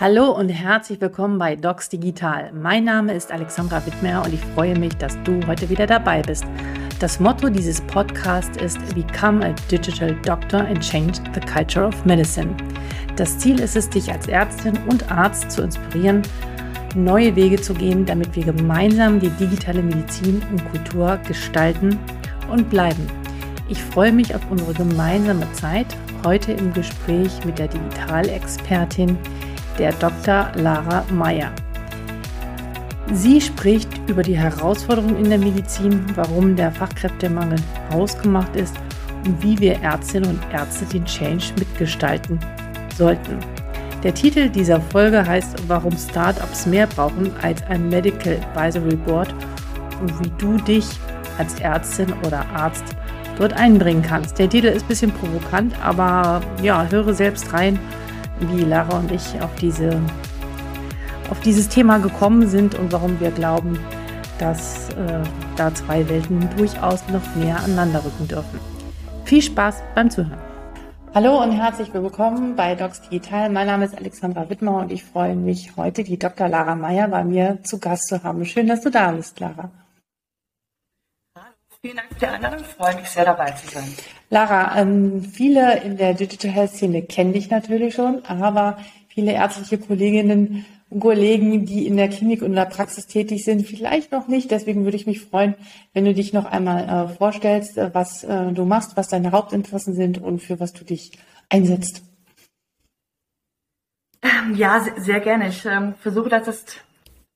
[0.00, 2.52] Hallo und herzlich willkommen bei Docs Digital.
[2.54, 6.46] Mein Name ist Alexandra Wittmer und ich freue mich, dass du heute wieder dabei bist.
[7.00, 12.56] Das Motto dieses Podcasts ist Become a Digital Doctor and Change the Culture of Medicine.
[13.16, 16.22] Das Ziel ist es, dich als Ärztin und Arzt zu inspirieren,
[16.94, 21.98] neue Wege zu gehen, damit wir gemeinsam die digitale Medizin und Kultur gestalten
[22.50, 23.06] und bleiben.
[23.68, 25.88] Ich freue mich auf unsere gemeinsame Zeit
[26.24, 29.18] heute im Gespräch mit der Digitalexpertin
[29.80, 30.52] der Dr.
[30.56, 31.50] Lara Meyer.
[33.14, 37.58] Sie spricht über die Herausforderungen in der Medizin, warum der Fachkräftemangel
[37.90, 38.76] hausgemacht ist
[39.24, 42.38] und wie wir Ärztinnen und Ärzte den Change mitgestalten
[42.94, 43.38] sollten.
[44.02, 49.34] Der Titel dieser Folge heißt Warum Startups mehr brauchen als ein Medical Advisory Board
[50.02, 50.86] und wie du dich
[51.38, 52.84] als Ärztin oder Arzt
[53.38, 54.38] dort einbringen kannst.
[54.38, 57.78] Der Titel ist ein bisschen provokant, aber ja, höre selbst rein
[58.40, 60.00] wie Lara und ich auf, diese,
[61.30, 63.78] auf dieses Thema gekommen sind und warum wir glauben,
[64.38, 65.20] dass äh,
[65.56, 68.58] da zwei Welten durchaus noch näher aneinander rücken dürfen.
[69.24, 70.40] Viel Spaß beim Zuhören.
[71.12, 73.50] Hallo und herzlich willkommen bei Docs Digital.
[73.50, 76.48] Mein Name ist Alexandra Wittmer und ich freue mich, heute die Dr.
[76.48, 78.44] Lara Meyer bei mir zu Gast zu haben.
[78.44, 79.70] Schön, dass du da bist, Lara.
[81.82, 82.60] Vielen Dank für die Einladung.
[82.60, 83.94] Ich freue mich sehr dabei zu sein.
[84.28, 88.78] Lara, ähm, viele in der Digital Health Szene kennen dich natürlich schon, aber
[89.08, 93.66] viele ärztliche Kolleginnen und Kollegen, die in der Klinik und in der Praxis tätig sind,
[93.66, 94.50] vielleicht noch nicht.
[94.50, 95.54] Deswegen würde ich mich freuen,
[95.94, 99.94] wenn du dich noch einmal äh, vorstellst, äh, was äh, du machst, was deine Hauptinteressen
[99.94, 101.12] sind und für was du dich
[101.48, 102.02] einsetzt.
[104.20, 105.48] Ähm, ja, sehr, sehr gerne.
[105.48, 106.84] Ich ähm, versuche das jetzt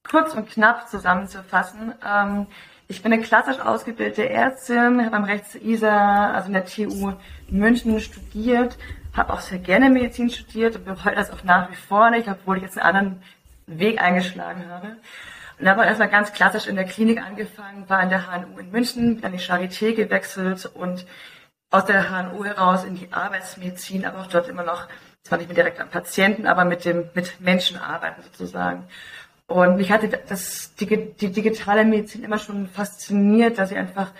[0.06, 1.94] kurz und knapp zusammenzufassen.
[2.06, 2.46] Ähm,
[2.88, 7.12] ich bin eine klassisch ausgebildete Ärztin, habe am Rechts ISA, also in der TU
[7.48, 8.76] München studiert,
[9.16, 12.58] habe auch sehr gerne Medizin studiert und bereue das auch nach wie vor nicht, obwohl
[12.58, 13.22] ich jetzt einen anderen
[13.66, 14.96] Weg eingeschlagen habe.
[15.58, 19.16] Und habe erstmal ganz klassisch in der Klinik angefangen, war in der HNU in München,
[19.16, 21.06] bin an die Charité gewechselt und
[21.70, 24.88] aus der HNU heraus in die Arbeitsmedizin, aber auch dort immer noch,
[25.22, 28.84] zwar nicht mehr direkt am Patienten, aber mit dem, mit Menschen arbeiten sozusagen.
[29.46, 34.12] Und mich hatte das, die, die digitale Medizin immer schon fasziniert, dass sie einfach,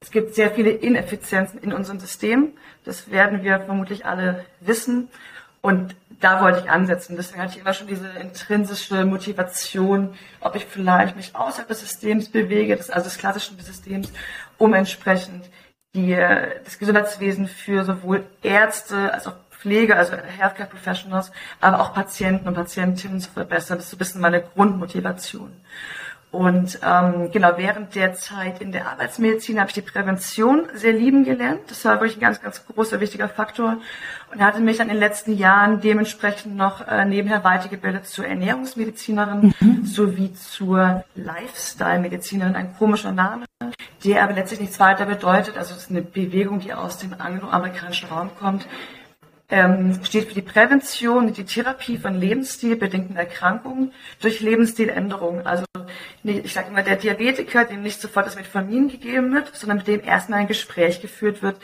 [0.00, 2.52] es gibt sehr viele Ineffizienzen in unserem System.
[2.84, 5.08] Das werden wir vermutlich alle wissen.
[5.62, 7.16] Und da wollte ich ansetzen.
[7.16, 12.28] Deswegen hatte ich immer schon diese intrinsische Motivation, ob ich vielleicht mich außerhalb des Systems
[12.28, 14.12] bewege, des, also des klassischen Systems,
[14.58, 15.50] um entsprechend
[15.94, 16.14] die,
[16.64, 19.34] das Gesundheitswesen für sowohl Ärzte als auch
[19.66, 23.78] Pflege, also Healthcare Professionals, aber auch Patienten und Patientinnen zu verbessern.
[23.78, 25.50] Das ist so ein bisschen meine Grundmotivation.
[26.30, 31.24] Und ähm, genau während der Zeit in der Arbeitsmedizin habe ich die Prävention sehr lieben
[31.24, 31.60] gelernt.
[31.68, 33.78] Das war wirklich ein ganz, ganz großer, wichtiger Faktor.
[34.32, 39.54] Und hatte mich dann in den letzten Jahren dementsprechend noch äh, nebenher weitergebildet zur Ernährungsmedizinerin
[39.58, 39.84] mhm.
[39.84, 42.54] sowie zur Lifestyle-Medizinerin.
[42.54, 43.46] Ein komischer Name,
[44.04, 45.56] der aber letztlich nichts weiter bedeutet.
[45.56, 48.66] Also es ist eine Bewegung, die aus dem angloamerikanischen Raum kommt,
[49.48, 55.46] ähm, steht für die Prävention und die Therapie von lebensstilbedingten Erkrankungen durch Lebensstiländerungen.
[55.46, 55.64] Also
[56.24, 60.02] ich sage immer, der Diabetiker, dem nicht sofort das Metformin gegeben wird, sondern mit dem
[60.02, 61.56] erstmal ein Gespräch geführt wird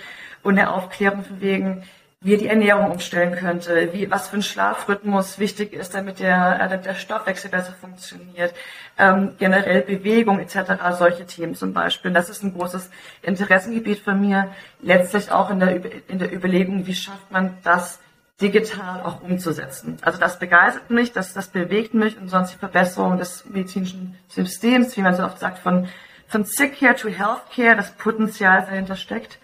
[0.43, 1.83] und eine Aufklärung von wegen,
[2.23, 6.71] wie er die Ernährung umstellen könnte, wie, was für ein Schlafrhythmus wichtig ist, damit der,
[6.71, 8.55] äh, der Stoffwechsel besser funktioniert,
[8.99, 12.13] ähm, generell Bewegung etc., solche Themen zum Beispiel.
[12.13, 12.91] Das ist ein großes
[13.23, 17.99] Interessengebiet von mir, letztlich auch in der, in der Überlegung, wie schafft man das
[18.41, 19.99] digital auch umzusetzen.
[20.03, 24.97] Also das begeistert mich, das, das bewegt mich und sonst die Verbesserung des medizinischen Systems,
[24.97, 25.89] wie man so oft sagt, von,
[26.29, 29.39] von Sick Care to Health Care, das Potenzial dahinter steckt.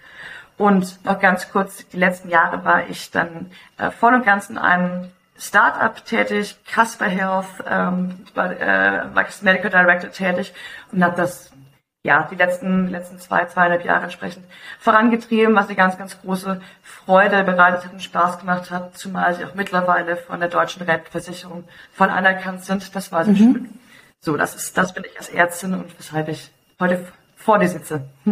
[0.58, 4.58] Und noch ganz kurz, die letzten Jahre war ich dann äh, voll und ganz in
[4.58, 10.52] einem Startup tätig, Casper Health, ähm, war, äh, war Medical Director tätig
[10.90, 11.52] und habe das
[12.02, 14.44] ja die letzten letzten zwei zweieinhalb Jahre entsprechend
[14.80, 19.44] vorangetrieben, was eine ganz ganz große Freude bereitet hat und Spaß gemacht hat, zumal sie
[19.44, 22.94] auch mittlerweile von der deutschen Rentenversicherung voll anerkannt sind.
[22.96, 23.38] Das war sehr mhm.
[23.38, 23.78] schön.
[24.20, 26.50] So, das ist das bin ich als Ärztin und weshalb ich
[26.80, 27.06] heute
[27.36, 28.08] vor dir sitze.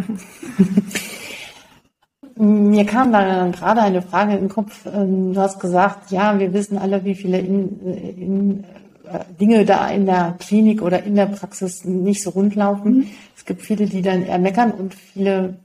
[2.38, 4.85] Mir kam da gerade eine Frage in den Kopf.
[4.87, 8.65] Ähm, du hast gesagt, ja, wir wissen alle, wie viele in, in,
[9.05, 12.94] äh, Dinge da in der Klinik oder in der Praxis nicht so rund laufen.
[12.94, 13.06] Mhm.
[13.35, 15.61] Es gibt viele, die dann eher meckern und viele,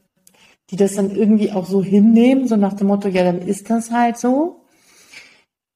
[0.69, 3.91] die das dann irgendwie auch so hinnehmen, so nach dem Motto, ja, dann ist das
[3.91, 4.61] halt so.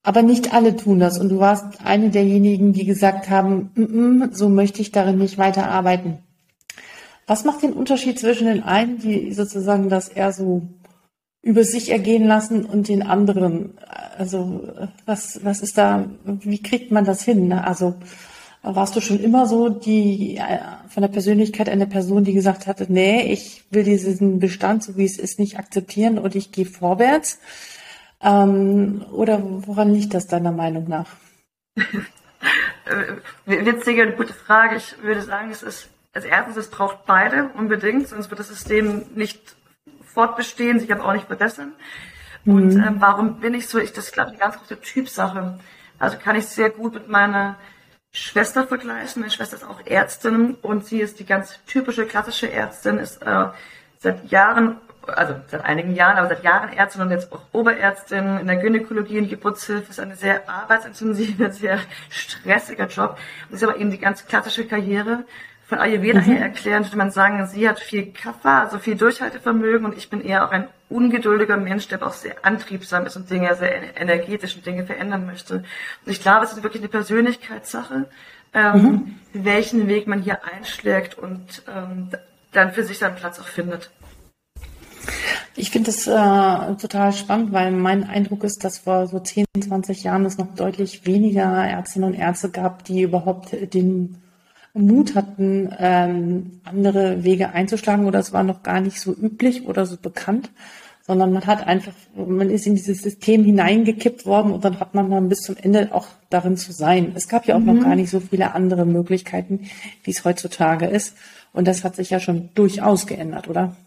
[0.02, 1.18] Aber nicht alle tun das.
[1.18, 5.38] Und du warst eine derjenigen, die gesagt haben, mm -mm, so möchte ich darin nicht
[5.38, 6.20] weiterarbeiten.
[7.28, 10.62] Was macht den Unterschied zwischen den einen, die sozusagen das eher so
[11.46, 13.78] über sich ergehen lassen und den anderen.
[14.18, 14.68] Also
[15.06, 17.54] was, was ist da, wie kriegt man das hin?
[17.54, 17.94] Also
[18.64, 20.58] warst du schon immer so die äh,
[20.90, 25.06] von der Persönlichkeit eine Person, die gesagt hatte, nee, ich will diesen Bestand, so wie
[25.06, 27.40] es ist, nicht akzeptieren und ich gehe vorwärts?
[28.24, 31.10] Ähm, oder woran liegt das deiner Meinung nach?
[33.46, 34.78] Witzige und gute Frage.
[34.78, 39.04] Ich würde sagen, es ist als erstes, es braucht beide unbedingt, sonst wird das System
[39.14, 39.56] nicht
[40.16, 41.74] fortbestehen, sich aber auch nicht verbessern.
[42.46, 42.56] Mhm.
[42.56, 43.78] Und ähm, warum bin ich so?
[43.78, 45.60] Ich, das ist, glaube ich, eine ganz große Typsache.
[46.00, 47.58] Also kann ich sehr gut mit meiner
[48.12, 49.22] Schwester vergleichen.
[49.22, 53.46] Meine Schwester ist auch Ärztin und sie ist die ganz typische klassische Ärztin, ist äh,
[54.00, 58.48] seit Jahren, also seit einigen Jahren, aber seit Jahren Ärztin und jetzt auch Oberärztin in
[58.48, 59.90] der Gynäkologie und Geburtshilfe.
[59.90, 61.80] Ist eine sehr arbeitsintensive, sehr
[62.10, 63.18] stressiger Job.
[63.50, 65.26] Das ist aber eben die ganz klassische Karriere
[65.68, 66.26] von Ayurveda mhm.
[66.26, 70.22] her erklären, würde man sagen, sie hat viel Kapha, also viel Durchhaltevermögen und ich bin
[70.22, 74.66] eher auch ein ungeduldiger Mensch, der auch sehr antriebsam ist und Dinge sehr energetisch und
[74.66, 75.56] Dinge verändern möchte.
[76.06, 78.06] Und ich glaube, es ist wirklich eine Persönlichkeitssache,
[78.54, 79.16] ähm, mhm.
[79.34, 82.10] welchen Weg man hier einschlägt und ähm,
[82.52, 83.92] dann für sich seinen Platz auch findet.
[85.56, 90.04] Ich finde das äh, total spannend, weil mein Eindruck ist, dass vor so 10, 20
[90.04, 94.22] Jahren es noch deutlich weniger Ärztinnen und Ärzte gab, die überhaupt den
[94.76, 99.86] Mut hatten, ähm, andere Wege einzuschlagen oder es war noch gar nicht so üblich oder
[99.86, 100.52] so bekannt,
[101.02, 105.10] sondern man hat einfach, man ist in dieses System hineingekippt worden und dann hat man
[105.10, 107.14] dann bis zum Ende auch darin zu sein.
[107.16, 107.66] Es gab ja auch mhm.
[107.66, 109.70] noch gar nicht so viele andere Möglichkeiten,
[110.04, 111.16] wie es heutzutage ist.
[111.54, 113.78] Und das hat sich ja schon durchaus geändert, oder?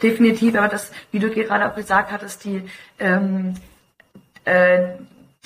[0.00, 2.62] Definitiv, aber das, wie du gerade auch gesagt hattest, die
[3.00, 3.54] ähm,
[4.44, 4.90] äh,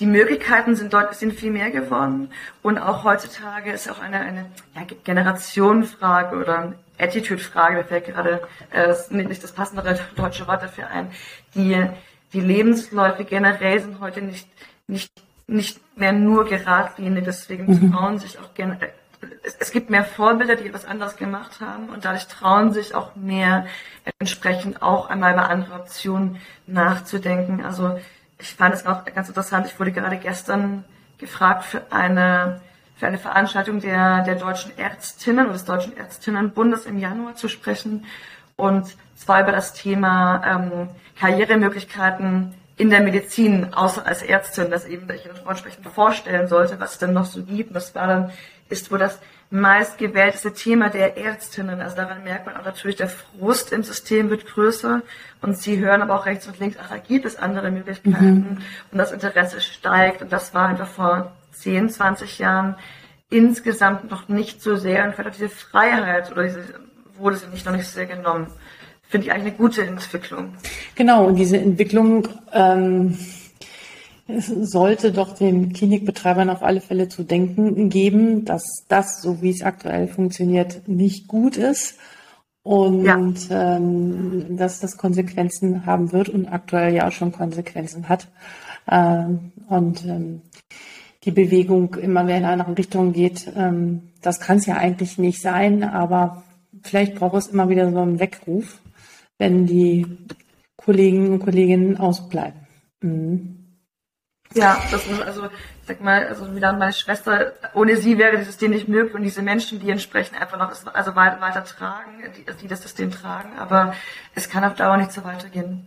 [0.00, 2.30] die Möglichkeiten sind dort sind viel mehr geworden
[2.62, 8.94] und auch heutzutage ist auch eine, eine ja, Generationenfrage oder Attitude-Frage, mir fällt gerade äh,
[9.10, 11.10] nicht das passendere deutsche Wort dafür ein.
[11.54, 11.86] Die,
[12.32, 14.48] die Lebensläufe generell sind heute nicht,
[14.86, 15.12] nicht,
[15.46, 17.92] nicht mehr nur geradlinig, deswegen mhm.
[17.92, 18.78] trauen sich auch gerne,
[19.42, 23.14] es, es gibt mehr Vorbilder, die etwas anderes gemacht haben und dadurch trauen sich auch
[23.16, 23.66] mehr
[24.18, 27.64] entsprechend auch einmal über andere Optionen nachzudenken.
[27.64, 27.98] Also
[28.42, 29.66] ich fand es auch ganz interessant.
[29.66, 30.84] Ich wurde gerade gestern
[31.18, 32.60] gefragt für eine,
[32.96, 38.04] für eine Veranstaltung der, der deutschen Ärztinnen oder des deutschen Ärztinnenbundes im Januar zu sprechen.
[38.56, 45.08] Und zwar über das Thema ähm, Karrieremöglichkeiten in der Medizin, außer als Ärztin, dass eben
[45.08, 47.68] ich entsprechend vorstellen sollte, was es denn noch so gibt.
[47.68, 48.32] Und das war dann,
[48.68, 49.20] ist wohl das
[49.50, 51.80] meistgewählteste Thema der Ärztinnen.
[51.80, 55.02] Also daran merkt man auch natürlich, der Frust im System wird größer
[55.42, 58.58] und sie hören aber auch rechts und links, ach, da gibt es andere Möglichkeiten mhm.
[58.90, 62.74] und das Interesse steigt und das war einfach vor 10, 20 Jahren
[63.30, 66.64] insgesamt noch nicht so sehr und vielleicht diese Freiheit oder diese
[67.14, 68.48] wurde sie nicht noch nicht so sehr genommen.
[69.12, 70.54] Finde ich eigentlich eine gute Entwicklung.
[70.96, 73.16] Genau, und diese Entwicklung ähm
[74.38, 79.62] sollte doch den Klinikbetreibern auf alle Fälle zu denken geben, dass das, so wie es
[79.62, 81.98] aktuell funktioniert, nicht gut ist
[82.62, 83.76] und ja.
[83.76, 88.28] ähm, dass das Konsequenzen haben wird und aktuell ja auch schon Konsequenzen hat.
[88.90, 90.42] Ähm, und ähm,
[91.24, 95.18] die Bewegung immer mehr in eine andere Richtung geht, ähm, das kann es ja eigentlich
[95.18, 96.44] nicht sein, aber
[96.82, 98.80] vielleicht braucht es immer wieder so einen Weckruf,
[99.42, 100.06] wenn die
[100.76, 102.60] Kollegen und Kolleginnen ausbleiben.
[103.00, 103.58] Mhm.
[104.54, 108.46] Ja, das ist also, ich sag mal, also wieder meine Schwester, ohne sie wäre das
[108.46, 112.44] System nicht möglich und diese Menschen, die entsprechend einfach noch also weiter, weiter tragen, die,
[112.60, 113.94] die das System tragen, aber
[114.36, 115.86] es kann auf Dauer nicht so weitergehen.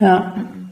[0.00, 0.34] Ja.
[0.36, 0.70] Mhm.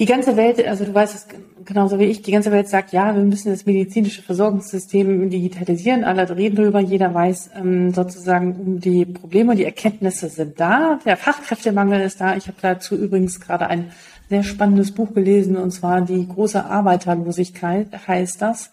[0.00, 1.26] Die ganze Welt, also du weißt es
[1.66, 6.04] genauso wie ich, die ganze Welt sagt, ja, wir müssen das medizinische Versorgungssystem digitalisieren.
[6.04, 10.98] Alle reden darüber, jeder weiß ähm, sozusagen um die Probleme, die Erkenntnisse sind da.
[11.04, 12.34] Der Fachkräftemangel ist da.
[12.34, 13.92] Ich habe dazu übrigens gerade ein
[14.30, 18.70] sehr spannendes Buch gelesen, und zwar Die große Arbeiterlosigkeit heißt das.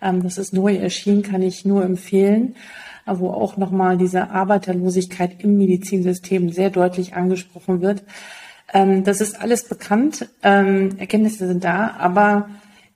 [0.00, 2.54] Ähm, das ist neu erschienen, kann ich nur empfehlen,
[3.06, 8.02] äh, wo auch nochmal diese Arbeiterlosigkeit im Medizinsystem sehr deutlich angesprochen wird.
[8.72, 12.48] Ähm, das ist alles bekannt, ähm, Erkenntnisse sind da, aber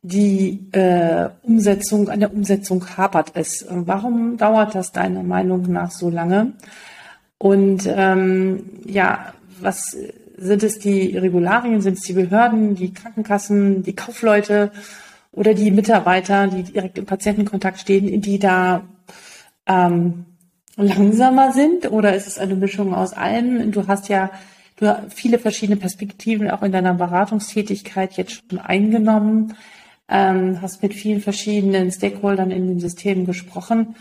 [0.03, 3.67] die äh, Umsetzung, an der Umsetzung hapert es.
[3.71, 6.53] Warum dauert das deiner Meinung nach so lange?
[7.39, 9.97] Und ähm, ja, was
[10.37, 14.73] sind es die Regularien, sind es die Behörden, die Krankenkassen, die Kaufleute
[15.33, 18.83] oder die Mitarbeiter, die direkt im Patientenkontakt stehen, die da
[19.67, 20.27] ähm,
[20.77, 21.91] langsamer sind?
[21.91, 23.73] Oder ist es eine Mischung aus allem?
[23.73, 24.31] Du hast ja
[24.77, 29.57] du viele verschiedene Perspektiven auch in deiner Beratungstätigkeit jetzt schon eingenommen,
[30.09, 33.97] ähm, hast mit vielen verschiedenen Stakeholdern in den Systemen gesprochen.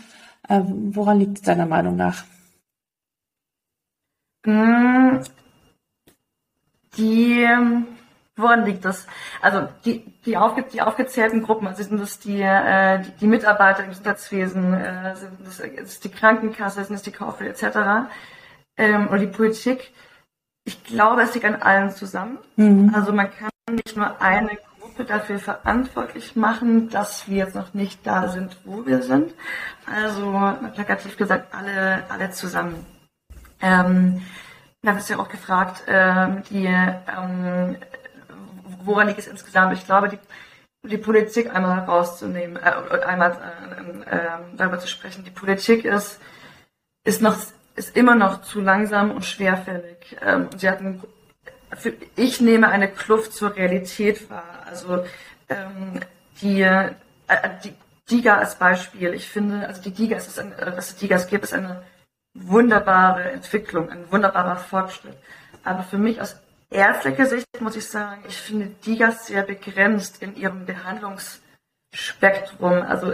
[0.48, 2.24] Äh, woran liegt es deiner Meinung nach?
[4.46, 5.20] Mm,
[6.98, 7.46] die,
[8.36, 9.06] woran liegt das?
[9.40, 13.84] Also die, die, aufge, die aufgezählten Gruppen, also sind das die, äh, die, die Mitarbeiter
[13.84, 18.10] im Gesundheitswesen, äh, sind das, ist die Krankenkasse, sind das die Kaufel etc.
[18.76, 19.92] Ähm, oder die Politik.
[20.64, 22.38] Ich glaube, es liegt an allen zusammen.
[22.56, 22.92] Mhm.
[22.94, 28.06] Also man kann nicht nur eine Gruppe dafür verantwortlich machen, dass wir jetzt noch nicht
[28.06, 29.34] da sind, wo wir sind.
[29.86, 30.32] Also
[30.74, 32.86] plakativ gesagt, alle, alle zusammen.
[33.60, 34.22] Ähm,
[34.82, 37.76] wir haben es ja auch gefragt, ähm, die, ähm,
[38.84, 39.72] woran liegt es insgesamt?
[39.72, 40.18] Ich glaube, die,
[40.86, 45.24] die Politik einmal herauszunehmen, äh, einmal äh, äh, darüber zu sprechen.
[45.24, 46.20] Die Politik ist,
[47.04, 47.36] ist noch,
[47.76, 50.16] ist immer noch zu langsam und schwerfällig.
[50.22, 51.02] Ähm, sie hatten,
[51.76, 54.64] für, ich nehme eine Kluft zur Realität wahr.
[54.66, 55.04] Also
[55.48, 56.00] ähm,
[56.40, 56.92] die, äh,
[57.64, 57.74] die
[58.10, 59.14] DIGA als Beispiel.
[59.14, 61.82] Ich finde, also die DIGA, ist ein, was es DIGAs gibt, ist eine
[62.34, 65.16] wunderbare Entwicklung, ein wunderbarer Fortschritt.
[65.62, 66.36] Aber für mich aus
[66.70, 72.82] ärztlicher Sicht muss ich sagen, ich finde DIGAs sehr begrenzt in ihrem Behandlungsspektrum.
[72.82, 73.12] Also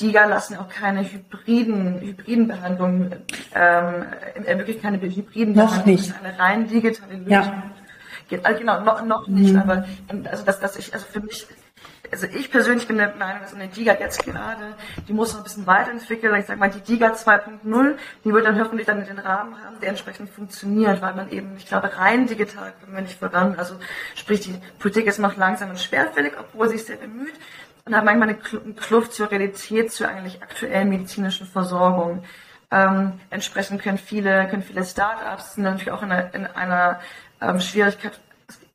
[0.00, 4.06] DIGA lassen auch keine hybriden, hybriden Behandlungen, ähm,
[4.44, 6.00] ermöglichen keine hybriden noch Behandlungen.
[6.00, 6.14] Nicht.
[6.22, 7.30] Eine rein digitale Lösung.
[7.30, 7.62] Ja.
[8.28, 9.60] Geht, also genau, noch, noch nicht, mhm.
[9.60, 9.84] aber
[10.30, 11.46] also dass, dass ich, also für mich
[12.12, 14.74] also ich persönlich bin der Meinung, dass eine Diga jetzt gerade,
[15.08, 16.34] die muss noch ein bisschen weiterentwickeln.
[16.38, 17.94] Ich sage mal, die Diga 2.0,
[18.24, 21.66] die wird dann hoffentlich dann den Rahmen haben, der entsprechend funktioniert, weil man eben, ich
[21.66, 23.54] glaube, rein digital kommen wir nicht voran.
[23.56, 23.76] Also
[24.14, 27.34] sprich, die Politik ist noch langsam und schwerfällig, obwohl sie sich sehr bemüht
[27.84, 32.24] und hat manchmal eine Kluft zur Realität, zur eigentlich aktuellen medizinischen Versorgung.
[32.70, 37.00] Ähm, entsprechend können viele, können viele Start-ups sind natürlich auch in einer, in einer
[37.40, 38.12] ähm, Schwierigkeit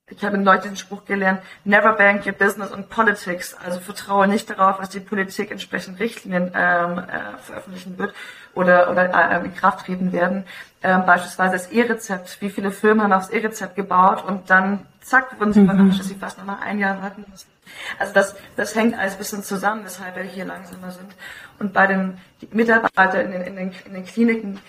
[0.09, 3.53] ich habe in Leuten den Spruch gelernt, never bank your business on politics.
[3.65, 8.13] Also vertraue nicht darauf, was die Politik entsprechend Richtlinien ähm, äh, veröffentlichen wird
[8.53, 10.45] oder, oder äh, in Kraft treten werden.
[10.81, 12.39] Ähm, beispielsweise das E-Rezept.
[12.39, 15.71] Wie viele Firmen haben aufs E-Rezept gebaut und dann zack, wurden sie mhm.
[15.71, 17.56] überrascht, dass sie fast nochmal ein Jahr warten müssen.
[17.99, 21.13] Also das, das hängt alles ein bisschen zusammen, weshalb wir hier langsamer sind.
[21.59, 22.19] Und bei den
[22.51, 24.59] Mitarbeitern in den, in den, in den Kliniken,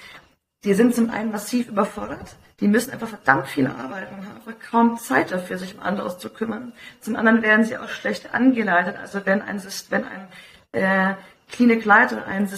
[0.64, 4.98] die sind zum einen massiv überfordert die müssen einfach verdammt viel arbeiten haben einfach kaum
[4.98, 6.72] Zeit dafür, sich um anderes zu kümmern.
[7.00, 8.96] Zum anderen werden sie auch schlecht angeleitet.
[9.00, 10.28] Also wenn ein, wenn ein
[10.72, 11.14] äh,
[11.52, 12.48] Klinikleiter ein,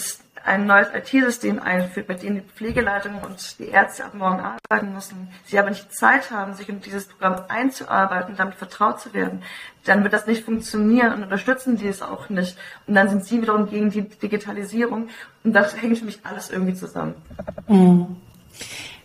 [0.44, 5.28] ein neues IT-System einführt, bei dem die Pflegeleitung und die Ärzte ab morgen arbeiten müssen,
[5.44, 9.42] sie aber nicht Zeit haben, sich in dieses Programm einzuarbeiten, damit vertraut zu werden,
[9.84, 12.56] dann wird das nicht funktionieren und unterstützen die es auch nicht.
[12.86, 15.08] Und dann sind sie wiederum gegen die Digitalisierung
[15.44, 17.14] und das hängt für mich alles irgendwie zusammen.
[17.68, 18.16] Mhm.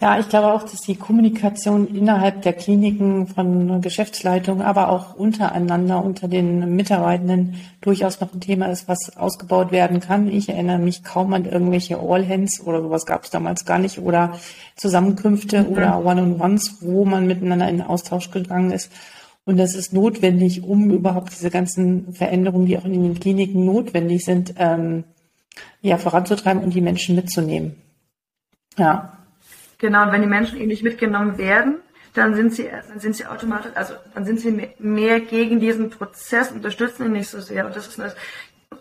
[0.01, 6.03] Ja, ich glaube auch, dass die Kommunikation innerhalb der Kliniken von Geschäftsleitung, aber auch untereinander,
[6.03, 10.27] unter den Mitarbeitenden durchaus noch ein Thema ist, was ausgebaut werden kann.
[10.27, 14.37] Ich erinnere mich kaum an irgendwelche All-Hands oder sowas gab es damals gar nicht oder
[14.75, 15.69] Zusammenkünfte mhm.
[15.69, 18.91] oder One-on-Ones, wo man miteinander in Austausch gegangen ist.
[19.45, 24.25] Und das ist notwendig, um überhaupt diese ganzen Veränderungen, die auch in den Kliniken notwendig
[24.25, 25.05] sind, ähm,
[25.81, 27.75] ja, voranzutreiben und die Menschen mitzunehmen.
[28.77, 29.14] Ja.
[29.77, 31.77] Genau, und wenn die Menschen eben nicht mitgenommen werden,
[32.13, 36.51] dann sind sie, dann sind sie automatisch, also dann sind sie mehr gegen diesen Prozess,
[36.51, 37.65] unterstützen ihn nicht so sehr.
[37.65, 38.13] Und das ist eine,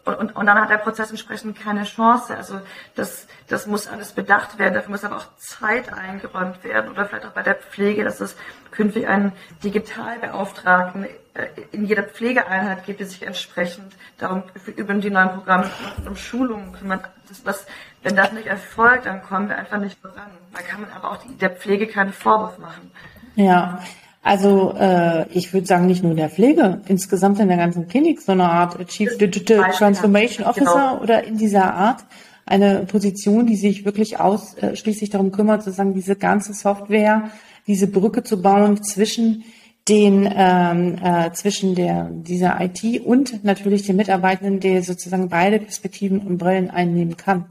[0.05, 2.37] und, und, und dann hat der Prozess entsprechend keine Chance.
[2.37, 2.61] Also
[2.95, 7.27] das, das muss alles bedacht werden, dafür muss aber auch Zeit eingeräumt werden oder vielleicht
[7.27, 8.37] auch bei der Pflege, dass es
[8.75, 14.43] künftig einen Digitalbeauftragten äh, in jeder Pflegeeinheit gibt, die sich entsprechend darum
[14.77, 15.71] über die neuen Programme
[16.07, 17.05] um Schulungen kümmert.
[17.29, 17.67] Das, was,
[18.03, 20.31] wenn das nicht erfolgt, dann kommen wir einfach nicht voran.
[20.53, 22.91] Da kann man aber auch der Pflege keinen Vorwurf machen.
[23.37, 23.81] Ja,
[24.23, 28.33] also äh, ich würde sagen, nicht nur der Pflege, insgesamt in der ganzen Klinik, so
[28.33, 31.03] eine Art Chief Digital Transformation Officer genau.
[31.03, 32.05] oder in dieser Art
[32.47, 37.31] eine Position, die sich wirklich ausschließlich darum kümmert, sozusagen diese ganze Software,
[37.67, 39.45] diese Brücke zu bauen zwischen
[39.89, 46.21] den ähm, äh, zwischen der dieser IT und natürlich den Mitarbeitenden, der sozusagen beide Perspektiven
[46.21, 47.47] und Brillen einnehmen kann.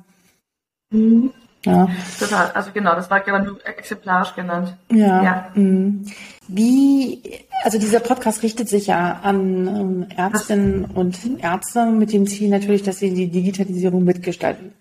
[0.89, 1.31] Mhm.
[1.65, 1.87] Ja.
[2.19, 2.51] Total.
[2.51, 4.75] Also genau, das war gerade nur exemplarisch genannt.
[4.91, 5.23] Ja.
[5.23, 5.51] ja.
[5.53, 6.05] Mhm.
[6.47, 7.21] Wie,
[7.63, 12.83] also dieser Podcast richtet sich ja an ähm, Ärztinnen und Ärzte mit dem Ziel natürlich,
[12.83, 14.73] dass sie die Digitalisierung mitgestalten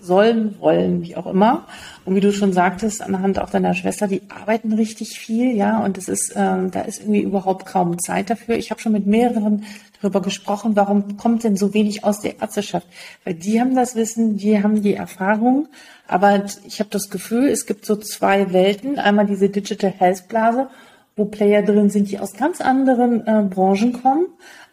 [0.00, 1.66] sollen, wollen, wie auch immer.
[2.04, 5.98] Und wie du schon sagtest, anhand auch deiner Schwester, die arbeiten richtig viel, ja, und
[5.98, 8.56] es ist, ähm, da ist irgendwie überhaupt kaum Zeit dafür.
[8.56, 9.64] Ich habe schon mit mehreren
[10.00, 12.86] darüber gesprochen, warum kommt denn so wenig aus der Ärzteschaft?
[13.24, 15.68] Weil die haben das Wissen, die haben die Erfahrung,
[16.06, 18.98] aber ich habe das Gefühl, es gibt so zwei Welten.
[18.98, 20.68] Einmal diese Digital Health Blase,
[21.16, 24.26] wo Player drin sind, die aus ganz anderen äh, Branchen kommen,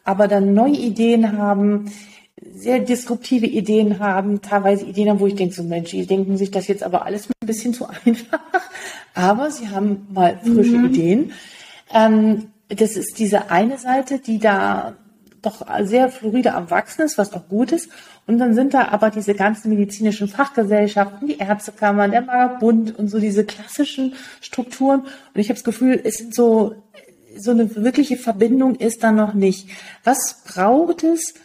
[0.04, 1.92] aber dann neue Ideen haben,
[2.42, 6.52] sehr disruptive Ideen haben, teilweise Ideen haben, wo ich denke, so Mensch, die denken sich
[6.52, 8.40] das jetzt aber alles ein bisschen zu einfach.
[9.14, 10.86] Aber sie haben mal frische mhm.
[10.88, 11.32] Ideen.
[11.94, 14.98] Ähm, das ist diese eine Seite, die da
[15.42, 17.90] doch sehr floride am Wachsen ist, was auch gut ist.
[18.28, 23.20] Und dann sind da aber diese ganzen medizinischen Fachgesellschaften, die Ärztekammern, der Magerbund und so
[23.20, 25.02] diese klassischen Strukturen.
[25.02, 26.76] Und ich habe das Gefühl, es sind so,
[27.38, 29.70] so eine wirkliche Verbindung ist da noch nicht.
[30.04, 31.36] Was braucht es,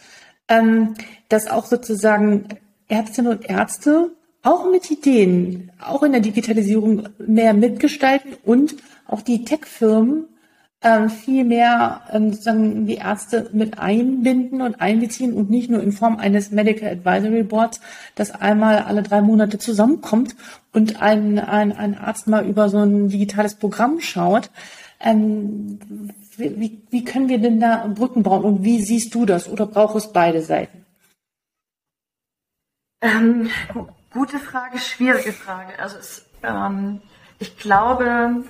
[0.51, 0.95] ähm,
[1.31, 2.49] dass auch sozusagen
[2.89, 4.11] Ärztinnen und Ärzte
[4.43, 8.77] auch mit Ideen, auch in der Digitalisierung mehr mitgestalten und
[9.07, 10.27] auch die Tech-Firmen
[10.83, 15.93] ähm, viel mehr ähm, sozusagen die Ärzte mit einbinden und einbeziehen und nicht nur in
[15.93, 17.81] Form eines Medical Advisory Boards,
[18.15, 20.37] das einmal alle drei Monate zusammenkommt
[20.73, 24.51] und ein, ein, ein Arzt mal über so ein digitales Programm schaut.
[25.01, 25.79] Ähm,
[26.41, 29.97] wie, wie können wir denn da Brücken bauen und wie siehst du das oder braucht
[29.97, 30.85] es beide Seiten?
[33.03, 33.51] Ähm,
[34.13, 35.79] gute Frage, schwierige Frage.
[35.79, 37.01] Also es, ähm,
[37.39, 38.45] ich glaube,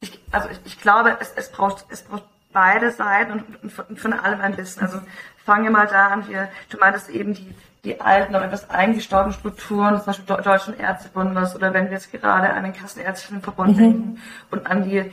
[0.00, 3.96] ich, also ich, ich glaube, es, es, braucht, es braucht beide Seiten und, und, von,
[3.96, 4.82] von allem ein bisschen.
[4.82, 5.00] Also
[5.44, 9.38] fangen wir mal da an, hier, du meintest eben die, die alten, noch etwas eingestorbenen
[9.38, 13.80] Strukturen, zum Beispiel Deutschen Ärztebundes oder wenn wir jetzt gerade an den Kassenärztlichen Verbund mhm.
[13.80, 15.10] denken und an die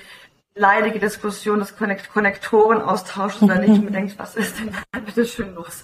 [0.55, 5.55] leidige Diskussion des Konnekt Konnektorenaustauschs, oder nicht und denkt, was ist denn da bitte schön
[5.55, 5.84] los?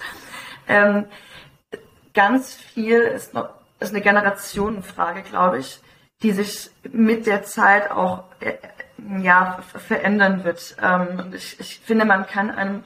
[0.67, 1.05] Ähm,
[2.13, 5.79] ganz viel ist noch, ist eine Generationenfrage, glaube ich,
[6.23, 8.55] die sich mit der Zeit auch äh,
[9.21, 10.75] ja, verändern wird.
[10.81, 12.83] Ähm, ich, ich finde, man kann einem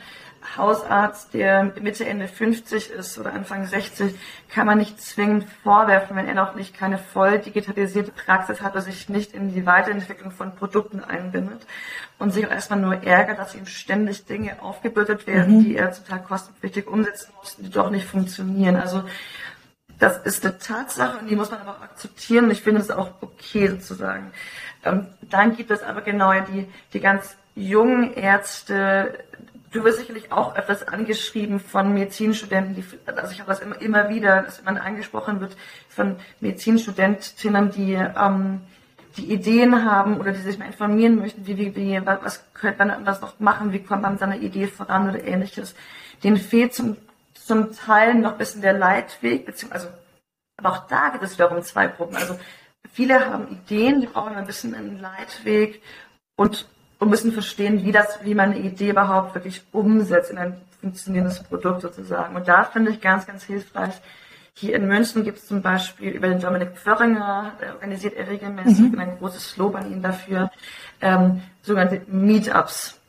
[0.58, 4.16] Hausarzt, der Mitte, Ende 50 ist oder Anfang 60,
[4.50, 8.82] kann man nicht zwingend vorwerfen, wenn er noch nicht keine voll digitalisierte Praxis hat oder
[8.82, 11.66] sich nicht in die Weiterentwicklung von Produkten einbindet
[12.20, 15.64] und sich auch erstmal nur ärgert, dass ihm ständig Dinge aufgebürdet werden, mhm.
[15.64, 18.76] die er total kostenpflichtig umsetzen muss, die doch nicht funktionieren.
[18.76, 19.04] Also
[20.00, 22.90] das ist eine Tatsache und die muss man aber auch akzeptieren und ich finde es
[22.90, 24.32] auch okay sozusagen.
[24.84, 29.24] Ähm, dann gibt es aber genau die, die ganz jungen Ärzte,
[29.72, 34.10] du wirst sicherlich auch öfters angeschrieben von Medizinstudenten, die, also ich habe das immer, immer
[34.10, 35.56] wieder, dass man angesprochen wird
[35.90, 38.62] von Medizinstudentinnen, die ähm,
[39.18, 43.06] die Ideen haben oder die sich mal informieren möchten, wie, wie, wie was könnte man
[43.06, 45.76] was noch machen, wie kommt man seiner Idee voran oder ähnliches.
[46.24, 46.96] Den fehlt zum
[47.52, 49.88] zum Teil noch ein bisschen der Leitweg, also,
[50.58, 52.16] aber auch da gibt es wiederum zwei Gruppen.
[52.16, 52.40] Also
[52.94, 55.82] viele haben Ideen, die brauchen ein bisschen einen Leitweg
[56.36, 56.68] und,
[57.02, 61.42] und müssen verstehen, wie das, wie man eine Idee überhaupt wirklich umsetzt in ein funktionierendes
[61.42, 62.36] Produkt sozusagen.
[62.36, 63.96] Und da finde ich ganz, ganz hilfreich.
[64.54, 68.92] Hier in München gibt es zum Beispiel über den Dominik Pförringer, der organisiert er regelmäßig
[68.92, 69.00] mhm.
[69.00, 70.52] ein großes Lob an ihn dafür,
[71.02, 73.01] ähm, sogenannte Meetups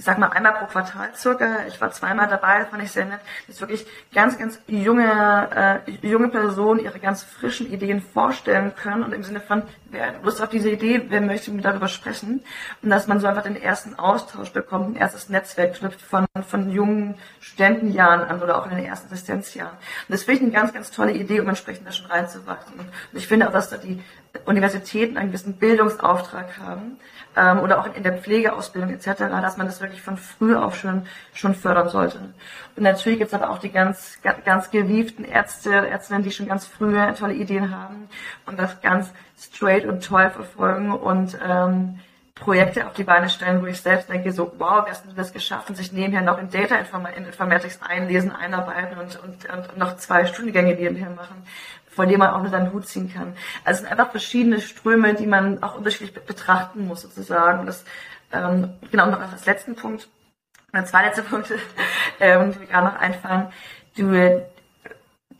[0.00, 1.66] ich sag mal einmal pro Quartal circa.
[1.68, 3.20] Ich war zweimal dabei, fand ich sehr nett.
[3.46, 9.02] Das ist wirklich ganz, ganz junge, äh, junge Personen ihre ganz frischen Ideen vorstellen können
[9.02, 12.42] und im Sinne von, wer hat Lust auf diese Idee, wer möchte mit darüber sprechen
[12.80, 16.70] und dass man so einfach den ersten Austausch bekommt, ein erstes Netzwerk knüpft von, von
[16.70, 19.76] jungen Studentenjahren an oder auch in den ersten Assistenzjahren.
[19.76, 22.72] Und das finde ich eine ganz, ganz tolle Idee, um entsprechend da schon reinzuwachsen.
[22.80, 24.02] Und ich finde auch, dass da die
[24.46, 26.96] Universitäten einen gewissen Bildungsauftrag haben
[27.36, 31.06] ähm, oder auch in der Pflegeausbildung etc., dass man das wirklich von früh auf schon,
[31.32, 32.18] schon fördern sollte.
[32.76, 36.66] Und natürlich gibt es aber auch die ganz, ganz gewieften Ärzte, Ärztinnen, die schon ganz
[36.66, 38.08] frühe tolle Ideen haben
[38.46, 42.00] und das ganz straight und toll verfolgen und ähm,
[42.34, 45.68] Projekte auf die Beine stellen, wo ich selbst denke, so, wow, hast du das geschafft
[45.68, 50.74] und sich nebenher noch in Data Informatics einlesen, einarbeiten und, und, und noch zwei Studiengänge
[50.74, 51.44] nebenher machen
[51.90, 53.34] von dem man auch nur seinen Hut ziehen kann.
[53.64, 57.66] Also es sind einfach verschiedene Ströme, die man auch unterschiedlich betrachten muss sozusagen.
[57.66, 57.84] Das,
[58.32, 60.08] ähm, genau, noch als letzten Punkt,
[60.72, 61.58] oder zwei letzte Punkte,
[62.20, 63.48] ähm, die mir gerade noch einfallen.
[63.96, 64.12] Du,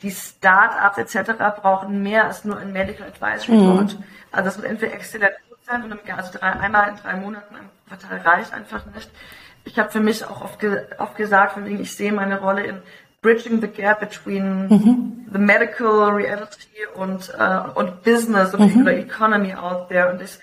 [0.03, 1.33] die Start-ups etc.
[1.61, 3.67] brauchen mehr als nur ein Medical Advisory mhm.
[3.67, 3.99] Board.
[3.99, 4.05] Mhm.
[4.33, 7.71] Also das wird entweder exzellent gut sein und also drei, einmal in drei Monaten im
[7.89, 9.11] Quartal reicht einfach nicht.
[9.65, 12.65] Ich habe für mich auch oft, ge oft gesagt, von wegen ich sehe meine Rolle
[12.65, 12.83] in
[13.23, 15.29] bridging the gap between mhm.
[15.33, 18.89] the medical reality und, uh, und Business und mhm.
[18.89, 20.13] Economy out there.
[20.13, 20.39] Und ich,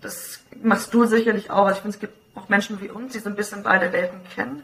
[0.00, 1.66] das machst du sicherlich auch.
[1.66, 4.20] Also ich finde, es gibt auch Menschen wie uns, die so ein bisschen beide Welten
[4.34, 4.62] kennen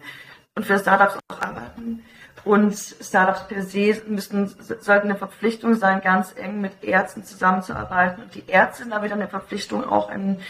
[0.55, 2.03] und für Startups auch arbeiten.
[2.45, 4.49] Und Startups per se müssen,
[4.81, 8.25] sollten eine Verpflichtung sein, ganz eng mit Ärzten zusammenzuarbeiten.
[8.25, 10.41] Und die Ärzte haben wieder eine Verpflichtung, auch in,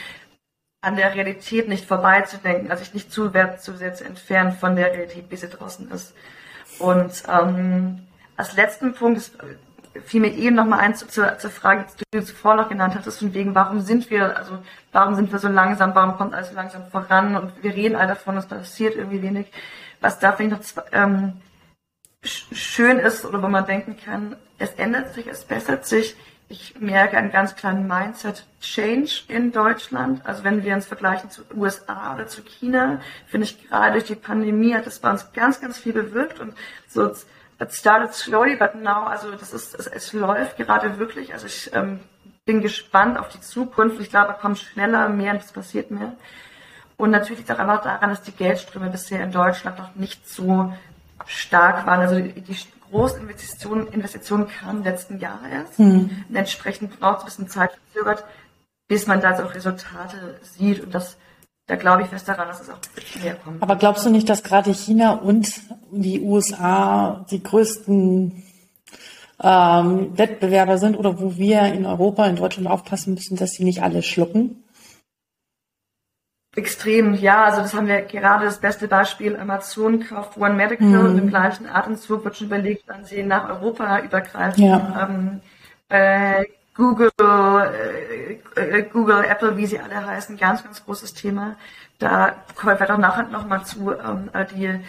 [0.80, 4.86] an der Realität nicht vorbeizudenken, also sich nicht zu, zu sehr zu entfernen von der
[4.86, 6.14] Realität, wie sie draußen ist.
[6.78, 8.06] Und ähm,
[8.36, 9.36] als letzten Punkt ist,
[10.04, 12.94] fiel mir eben noch mal ein zu, zur, zur Frage, die du zuvor noch genannt
[12.94, 14.58] hattest, von wegen, warum sind wir, also
[14.90, 18.08] warum sind wir so langsam, warum kommt alles so langsam voran und wir reden alle
[18.08, 19.46] davon, es passiert irgendwie wenig.
[20.00, 21.34] Was da finde ich noch ähm,
[22.22, 26.16] schön ist oder wo man denken kann, es ändert sich, es bessert sich
[26.52, 30.20] ich merke einen ganz kleinen Mindset-Change in Deutschland.
[30.26, 34.14] Also wenn wir uns vergleichen zu USA oder zu China, finde ich gerade durch die
[34.14, 36.54] Pandemie hat das bei uns ganz, ganz viel bewirkt und
[36.88, 37.10] so
[37.58, 41.32] it started slowly, but now, also das ist, es, es läuft gerade wirklich.
[41.32, 42.00] Also ich ähm,
[42.44, 44.00] bin gespannt auf die Zukunft.
[44.00, 46.12] Ich glaube, da kommt schneller mehr und es passiert mehr.
[46.96, 50.72] Und natürlich liegt auch einfach daran, dass die Geldströme bisher in Deutschland noch nicht so
[51.26, 52.00] stark waren.
[52.00, 52.56] Also die, die
[52.92, 55.78] Großinvestitionen Investitionen kamen im letzten Jahr erst.
[55.78, 56.10] Hm.
[56.28, 58.24] Und entsprechend braucht es ein bisschen Zeit verzögert,
[58.86, 60.80] bis man da so Resultate sieht.
[60.80, 61.16] Und das,
[61.66, 62.78] da glaube ich fest daran, dass es auch
[63.22, 63.62] mehr kommt.
[63.62, 65.48] Aber glaubst du nicht, dass gerade China und
[65.90, 68.42] die USA die größten
[69.42, 73.82] ähm, Wettbewerber sind oder wo wir in Europa, in Deutschland aufpassen müssen, dass sie nicht
[73.82, 74.61] alle schlucken?
[76.54, 77.44] Extrem, ja.
[77.44, 79.36] Also das haben wir gerade das beste Beispiel.
[79.36, 81.06] Amazon kauft One Medical mhm.
[81.06, 84.62] und im gleichen Atemzug wird schon überlegt, wann sie nach Europa übergreifen.
[84.62, 85.08] Ja.
[85.08, 85.40] Ähm,
[85.88, 91.56] äh, Google, äh, äh, Google, Apple, wie sie alle heißen, ganz, ganz großes Thema.
[91.98, 94.80] Da kommen wir auch nachher nochmal zu, ähm, äh, die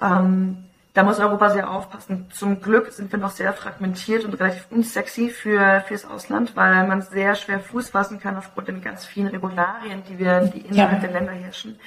[0.00, 2.28] ähm, da muss Europa sehr aufpassen.
[2.32, 7.02] Zum Glück sind wir noch sehr fragmentiert und relativ unsexy für fürs Ausland, weil man
[7.02, 11.08] sehr schwer Fuß fassen kann aufgrund den ganz vielen Regularien, die wir, die innerhalb ja.
[11.08, 11.80] der Länder herrschen.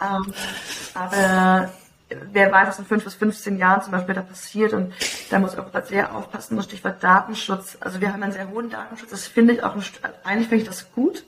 [0.00, 0.32] Ähm,
[0.94, 1.68] aber
[2.32, 4.94] wer weiß, was in fünf bis 15 Jahren zum Beispiel da passiert und
[5.28, 6.56] da muss Europa sehr aufpassen.
[6.56, 7.76] Das Stichwort Datenschutz.
[7.80, 9.10] Also wir haben einen sehr hohen Datenschutz.
[9.10, 9.82] Das finde ich auch, ein,
[10.24, 11.24] eigentlich finde ich das gut,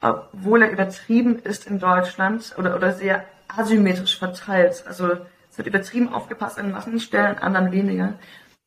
[0.00, 4.82] obwohl er übertrieben ist in Deutschland oder, oder sehr asymmetrisch verteilt.
[4.88, 5.18] Also
[5.54, 8.14] es wird übertrieben aufgepasst an manchen Stellen, an anderen weniger.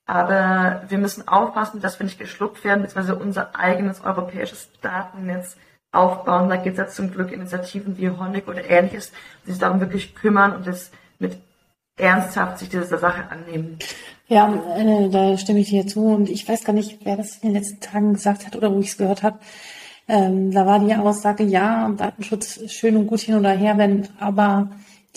[0.06, 5.58] Aber wir müssen aufpassen, dass wir nicht geschluckt werden, beziehungsweise unser eigenes europäisches Datennetz
[5.92, 6.48] aufbauen.
[6.48, 9.12] Da gibt es jetzt zum Glück Initiativen wie Honig oder ähnliches,
[9.46, 11.38] die sich darum wirklich kümmern und das mit
[11.98, 13.80] ernsthaft sich dieser Sache annehmen.
[14.30, 14.48] Ja,
[14.78, 17.62] äh, da stimme ich dir zu und ich weiß gar nicht, wer das in den
[17.62, 19.40] letzten Tagen gesagt hat oder wo ich es gehört habe.
[20.08, 24.70] Ähm, da war die Aussage, ja, Datenschutz schön und gut hin oder her, wenn aber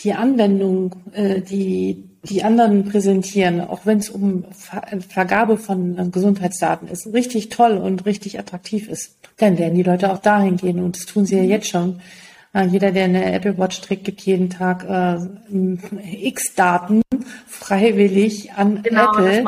[0.02, 6.04] die Anwendung, äh, die die anderen präsentieren, auch wenn es um Ver Vergabe von äh,
[6.10, 10.80] Gesundheitsdaten ist, richtig toll und richtig attraktiv ist, dann werden die Leute auch dahin gehen
[10.80, 12.00] und das tun sie ja jetzt schon.
[12.52, 17.00] Äh, jeder, der eine Apple Watch trägt, gibt jeden Tag äh, x Daten
[17.46, 19.44] freiwillig an genau, Apple.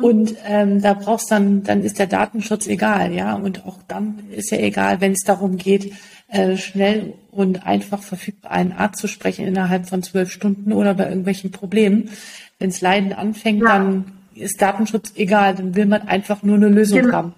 [0.00, 3.34] und ähm, da brauchst dann, dann ist der Datenschutz egal, ja.
[3.34, 5.92] Und auch dann ist ja egal, wenn es darum geht,
[6.32, 11.06] äh, schnell und einfach verfügbar einen Arzt zu sprechen innerhalb von zwölf Stunden oder bei
[11.06, 12.08] irgendwelchen Problemen.
[12.58, 13.68] Wenn es Leiden anfängt, ja.
[13.68, 17.12] dann ist Datenschutz egal, dann will man einfach nur eine Lösung genau.
[17.12, 17.34] haben.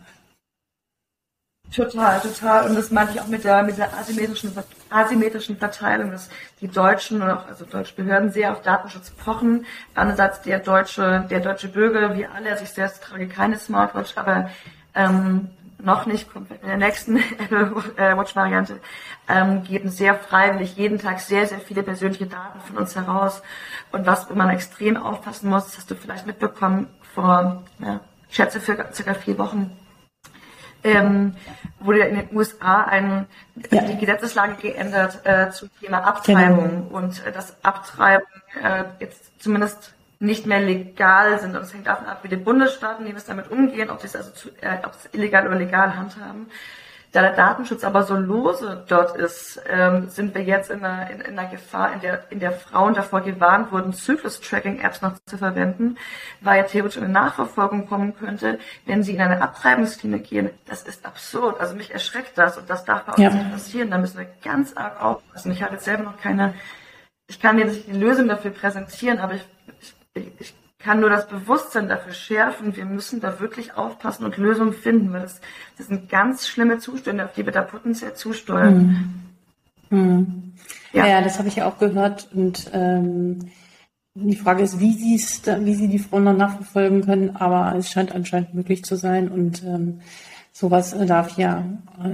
[1.75, 2.69] Total, total.
[2.69, 4.53] Und das meinte ich auch mit der, mit der asymmetrischen,
[4.91, 6.29] asymmetrischen Verteilung, dass
[6.61, 9.67] die Deutschen und auch, also deutsche Behörden sehr auf Datenschutz pochen.
[9.97, 14.51] Andererseits der deutsche, der deutsche Bürger, wie alle, also ich selbst trage keine Smartwatch, aber
[14.95, 15.49] ähm,
[15.83, 18.81] noch nicht, kommt in der nächsten Apple äh, Watch Variante,
[19.29, 23.43] ähm, geben sehr freiwillig jeden Tag sehr, sehr viele persönliche Daten von uns heraus.
[23.93, 28.61] Und was man extrem aufpassen muss, das hast du vielleicht mitbekommen, vor, ja, ich schätze,
[28.61, 29.71] für circa vier Wochen,
[30.85, 31.35] ähm,
[31.81, 33.27] wurde in den USA ein,
[33.71, 33.83] ja.
[33.83, 36.89] die Gesetzeslage geändert äh, zum Thema Abtreibung.
[36.89, 36.99] Genau.
[36.99, 38.27] Und äh, das Abtreiben
[38.63, 39.94] äh, jetzt zumindest
[40.25, 41.57] nicht mehr legal sind.
[41.57, 44.31] Und es hängt davon ab, wie die Bundesstaaten, die damit umgehen, ob sie es also
[44.31, 46.47] zu, äh, ob es illegal oder legal handhaben.
[47.15, 51.21] Da der Datenschutz aber so lose dort ist, ähm, sind wir jetzt in einer, in,
[51.21, 55.97] in einer Gefahr, in der, in der Frauen davor gewarnt wurden, Zyklus-Tracking-Apps noch zu verwenden,
[56.41, 60.51] weil ja theoretisch eine Nachverfolgung kommen könnte, wenn sie in eine Abtreibungsklinik gehen.
[60.67, 61.61] Das ist absurd.
[61.61, 63.31] Also mich erschreckt das und das darf bei uns ja.
[63.31, 63.93] nicht passieren.
[63.93, 65.53] Da müssen wir ganz arg aufpassen.
[65.53, 66.55] Ich habe jetzt selber noch keine,
[67.29, 69.47] ich kann dir nicht die Lösung dafür präsentieren, aber ich,
[70.15, 72.77] ich kann nur das Bewusstsein dafür schärfen.
[72.77, 75.41] Wir müssen da wirklich aufpassen und Lösungen finden, weil das,
[75.79, 79.25] das sind ganz schlimme Zustände, auf die wir da potenziell zusteuern.
[79.89, 79.99] Hm.
[79.99, 80.53] Hm.
[80.93, 81.07] Ja.
[81.07, 82.29] ja, das habe ich ja auch gehört.
[82.35, 83.51] Und ähm,
[84.15, 87.37] die Frage ist, wie, sie's wie sie die Frauen dann nachverfolgen können.
[87.37, 89.29] Aber es scheint anscheinend möglich zu sein.
[89.29, 90.03] Und ähm,
[90.53, 91.65] sowas darf ja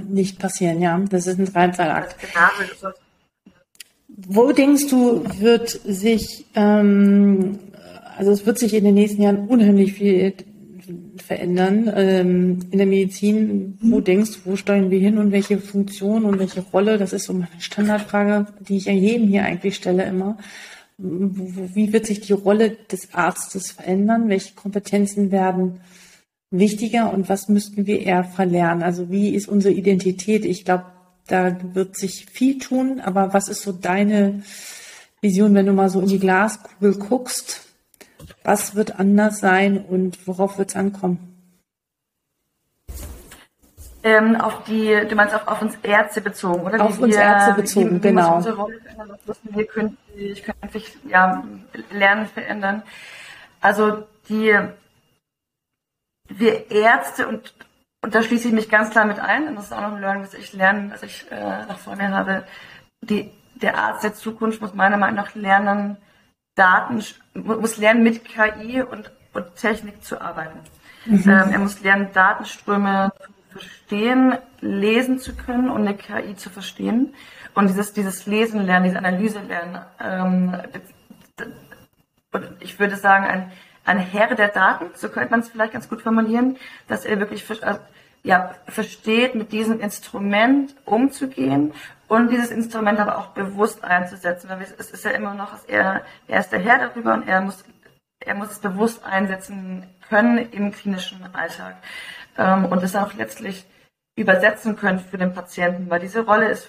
[0.07, 0.81] nicht passieren.
[0.81, 2.15] Ja, das ist ein Dreizahlakt.
[4.07, 7.59] Wo denkst du, wird sich ähm,
[8.21, 10.35] also es wird sich in den nächsten Jahren unheimlich viel
[11.17, 11.91] verändern.
[11.95, 16.37] Ähm, in der Medizin, wo denkst du, wo steuern wir hin und welche Funktion und
[16.37, 16.99] welche Rolle?
[16.99, 20.37] Das ist so meine Standardfrage, die ich ja jedem hier eigentlich stelle immer.
[20.99, 24.29] Wie wird sich die Rolle des Arztes verändern?
[24.29, 25.79] Welche Kompetenzen werden
[26.51, 28.83] wichtiger und was müssten wir eher verlernen?
[28.83, 30.45] Also wie ist unsere Identität?
[30.45, 30.85] Ich glaube,
[31.25, 34.43] da wird sich viel tun, aber was ist so deine
[35.21, 37.70] Vision, wenn du mal so in die Glaskugel guckst?
[38.43, 41.27] Was wird anders sein und worauf wird es ankommen?
[44.03, 46.83] Ähm, auf die, du meinst auf, auf uns Ärzte bezogen, oder?
[46.83, 48.37] Auf uns Ärzte bezogen, wie, wie genau.
[48.37, 51.43] Unsere Rolle verändern, was müssen wir künftig, künftig ja,
[51.91, 52.81] lernen verändern.
[53.59, 54.57] Also die
[56.29, 57.53] wir Ärzte und
[58.03, 60.01] und da schließe ich mich ganz klar mit ein, und das ist auch noch ein
[60.01, 62.43] Learning, das ich lerne, das ich äh, noch vor mir habe.
[63.01, 65.97] Die, der Arzt der Zukunft muss meiner Meinung nach lernen,
[66.55, 70.59] Daten, muss lernen, mit KI und, und Technik zu arbeiten.
[71.05, 71.23] Mhm.
[71.25, 77.13] Ähm, er muss lernen, Datenströme zu verstehen, lesen zu können und eine KI zu verstehen.
[77.53, 80.55] Und dieses, dieses Lesen lernen, diese Analyse lernen, ähm,
[82.59, 83.51] ich würde sagen, ein,
[83.83, 87.49] ein Herr der Daten, so könnte man es vielleicht ganz gut formulieren, dass er wirklich
[87.49, 87.75] äh,
[88.23, 91.73] ja, versteht, mit diesem Instrument umzugehen
[92.11, 94.49] und dieses Instrument aber auch bewusst einzusetzen.
[94.49, 97.63] Weil es ist ja immer noch, er, er ist der Herr darüber und er muss,
[98.19, 101.77] er muss es bewusst einsetzen können im klinischen Alltag.
[102.37, 103.65] Ähm, und es auch letztlich
[104.17, 106.67] übersetzen können für den Patienten, weil diese Rolle ist,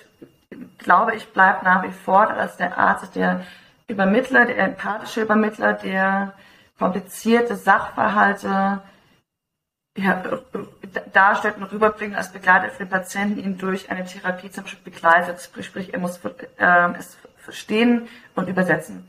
[0.78, 3.44] glaube ich, bleibt nach wie vor, dass der Arzt der
[3.88, 6.34] Übermittler, der empathische Übermittler, der
[6.78, 8.80] komplizierte Sachverhalte
[11.12, 15.50] darstellt und rüberbringt als Begleiter für den Patienten, ihn durch eine Therapie zum Beispiel begleitet.
[15.60, 16.18] Sprich, er muss
[16.58, 19.08] äh, es verstehen und übersetzen.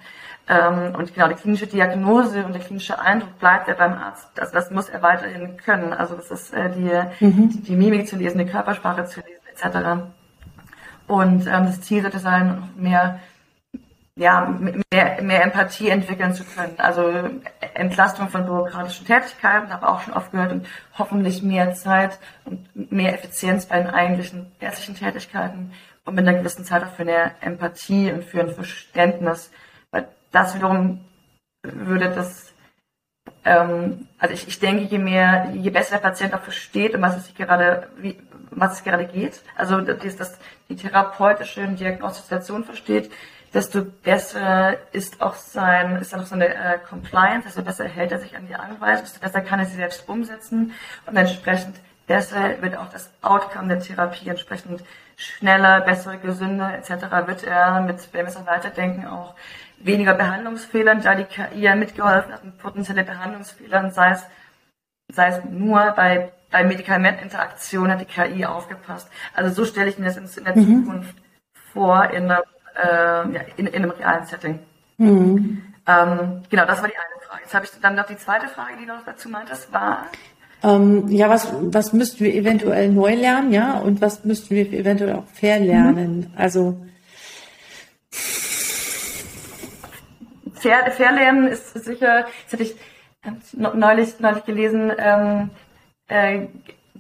[0.50, 4.28] Ähm, und genau, die klinische Diagnose und der klinische Eindruck bleibt ja beim Arzt.
[4.38, 5.93] Also das muss er weiterhin können.
[5.93, 7.50] Also das ist äh, die, mhm.
[7.50, 10.04] die, die, Mimik zu lesen, die Körpersprache zu lesen, etc.
[11.08, 13.19] Und ähm, das Ziel sollte sein, mehr
[14.15, 14.45] ja,
[14.91, 16.76] mehr, mehr Empathie entwickeln zu können.
[16.78, 17.12] Also
[17.73, 23.13] Entlastung von bürokratischen Tätigkeiten, habe auch schon oft gehört, und hoffentlich mehr Zeit und mehr
[23.13, 25.73] Effizienz bei den eigentlichen ärztlichen Tätigkeiten
[26.06, 29.52] und mit einer gewissen Zeit auch für eine Empathie und für ein Verständnis.
[29.89, 31.04] Weil das wiederum
[31.63, 32.54] würde das,
[33.45, 37.17] ähm, also ich, ich denke, je mehr, je besser der Patient auch versteht, um was
[37.17, 38.19] es sich gerade, wie,
[38.52, 43.12] was es gerade geht, also dass, dass die therapeutische Diagnostisation versteht,
[43.54, 48.36] desto besser ist auch sein, ist auch seine äh, Compliance, desto besser hält er sich
[48.36, 50.74] an die Anweisung, desto besser kann er sie selbst umsetzen
[51.06, 51.76] und entsprechend
[52.08, 54.84] besser wird auch das Outcome der Therapie entsprechend
[55.16, 57.28] schneller, bessere, gesünder etc.
[57.28, 59.36] wird er mit, wenn wir es noch weiterdenken, auch
[59.78, 64.24] weniger Behandlungsfehlern, da die KI ja mitgeholfen hat, mit potenzielle Behandlungsfehlern, sei es,
[65.10, 69.10] sei es nur bei, bei Medikamentinteraktion hat die KI aufgepasst.
[69.34, 70.86] Also so stelle ich mir das in, der mhm.
[70.86, 71.16] Zukunft
[71.74, 72.44] vor, in der
[72.76, 74.60] äh, ja, in, in einem realen Setting.
[74.98, 75.62] Mhm.
[75.88, 77.42] Ähm, genau, das war die eine Frage.
[77.44, 80.06] Jetzt habe ich dann noch die zweite Frage, die du noch dazu meintest, war.
[80.64, 85.14] Ähm, ja, was, was müssten wir eventuell neu lernen, ja, und was müssten wir eventuell
[85.14, 86.20] auch verlernen?
[86.20, 86.34] Mhm.
[86.38, 86.78] Also
[90.64, 92.76] Fair, Verlernen ist sicher, das hatte ich
[93.52, 95.50] neulich, neulich gelesen, ähm,
[96.08, 96.48] äh,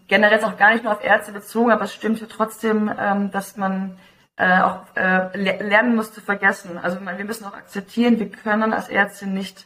[0.09, 3.31] generell ist auch gar nicht nur auf Ärzte bezogen, aber es stimmt ja trotzdem, ähm,
[3.31, 3.97] dass man
[4.35, 6.77] äh, auch äh, lernen muss zu vergessen.
[6.77, 9.65] Also wir müssen auch akzeptieren, wir können als Ärzte nicht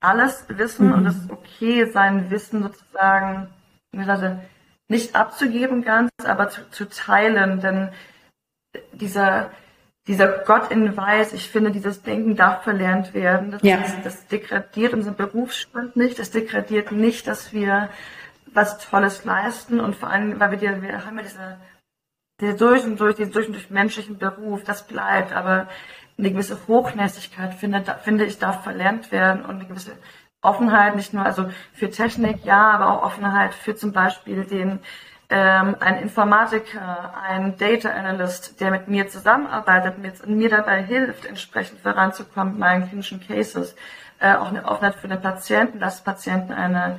[0.00, 0.94] alles wissen mhm.
[0.94, 3.48] und es ist okay, sein Wissen sozusagen
[4.88, 7.90] nicht abzugeben ganz, aber zu, zu teilen, denn
[8.92, 9.50] dieser
[10.08, 13.50] dieser Gott in Weiß, ich finde, dieses Denken darf verlernt werden.
[13.50, 13.78] Das, ja.
[14.02, 17.90] das degradiert unseren Berufsstand nicht, das degradiert nicht, dass wir
[18.46, 21.58] was Tolles leisten und vor allem, weil wir, die, wir haben ja diese
[22.40, 25.68] der durch und durch, den durch und durch menschlichen Beruf, das bleibt, aber
[26.18, 29.92] eine gewisse Hochnäsigkeit, finde, finde ich, darf verlernt werden und eine gewisse
[30.40, 34.80] Offenheit, nicht nur also für Technik, ja, aber auch Offenheit für zum Beispiel den
[35.30, 41.80] ähm, ein Informatiker, ein Data Analyst, der mit mir zusammenarbeitet, mit, mir dabei hilft, entsprechend
[41.80, 43.76] voranzukommen mit meinen klinischen Cases.
[44.20, 46.98] Äh, auch eine Offenheit für den Patienten, dass Patienten eine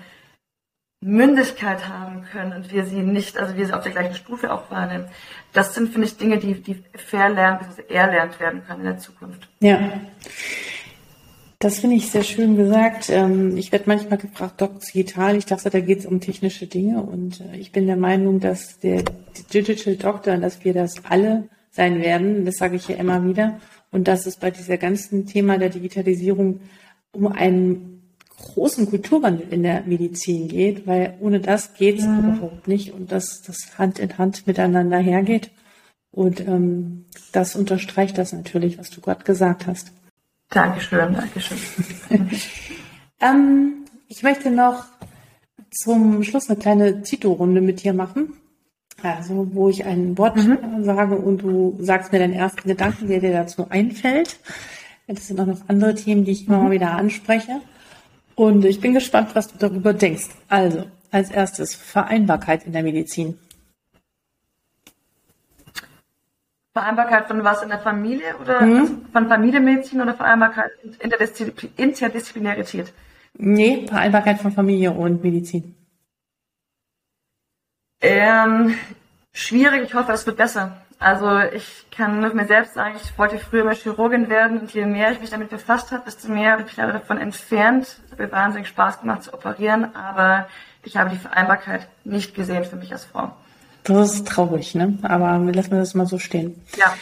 [1.01, 4.69] Mündigkeit haben können und wir sie nicht, also wir sie auf der gleichen Stufe auch
[4.69, 5.05] wahrnehmen.
[5.53, 7.93] Das sind, finde ich, Dinge, die, die verlernt, bzw.
[7.93, 9.47] erlernt werden können in der Zukunft.
[9.61, 9.79] Ja.
[11.57, 13.09] Das finde ich sehr schön gesagt.
[13.09, 15.35] Ähm, ich werde manchmal gefragt, Doc digital.
[15.35, 18.79] Ich dachte, da geht es um technische Dinge und äh, ich bin der Meinung, dass
[18.79, 19.03] der
[19.53, 22.45] Digital Doctor, dass wir das alle sein werden.
[22.45, 23.59] Das sage ich ja immer wieder.
[23.91, 26.61] Und dass es bei dieser ganzen Thema der Digitalisierung
[27.11, 27.98] um einen
[28.39, 32.19] großen Kulturwandel in der Medizin geht, weil ohne das geht es mhm.
[32.19, 35.51] überhaupt nicht und dass das Hand in Hand miteinander hergeht.
[36.11, 39.91] Und ähm, das unterstreicht das natürlich, was du gerade gesagt hast.
[40.49, 41.57] Dankeschön, Dankeschön.
[43.21, 44.85] ähm, ich möchte noch
[45.71, 48.33] zum Schluss eine kleine Zito-Runde mit dir machen.
[49.01, 50.83] Also, wo ich ein Wort mhm.
[50.83, 54.39] sage und du sagst mir deinen ersten Gedanken, der dir dazu einfällt.
[55.07, 56.63] Das sind auch noch andere Themen, die ich immer mhm.
[56.65, 57.61] mal wieder anspreche.
[58.39, 60.29] Und ich bin gespannt, was du darüber denkst.
[60.47, 63.37] Also, als erstes Vereinbarkeit in der Medizin.
[66.71, 68.77] Vereinbarkeit von was in der Familie oder mhm.
[68.77, 70.71] also von Familienmedizin oder Vereinbarkeit
[71.01, 72.93] Interdiszipl Interdisziplinarität?
[73.33, 75.75] Nee, Vereinbarkeit von Familie und Medizin.
[77.99, 78.73] Ähm,
[79.33, 80.77] schwierig, ich hoffe, es wird besser.
[80.99, 84.85] Also ich kann mit mir selbst sagen, ich wollte früher mal Chirurgin werden und je
[84.85, 88.01] mehr ich mich damit befasst habe, desto mehr habe ich mich davon entfernt.
[88.05, 90.49] Es hat mir wahnsinnig Spaß gemacht zu operieren, aber
[90.83, 93.31] ich habe die Vereinbarkeit nicht gesehen für mich als Frau.
[93.85, 94.97] Das ist traurig, ne?
[95.03, 96.61] Aber lassen wir das mal so stehen.
[96.77, 96.93] Ja.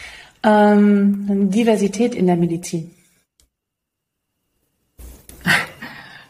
[0.44, 2.94] Ähm, Diversität in der Medizin.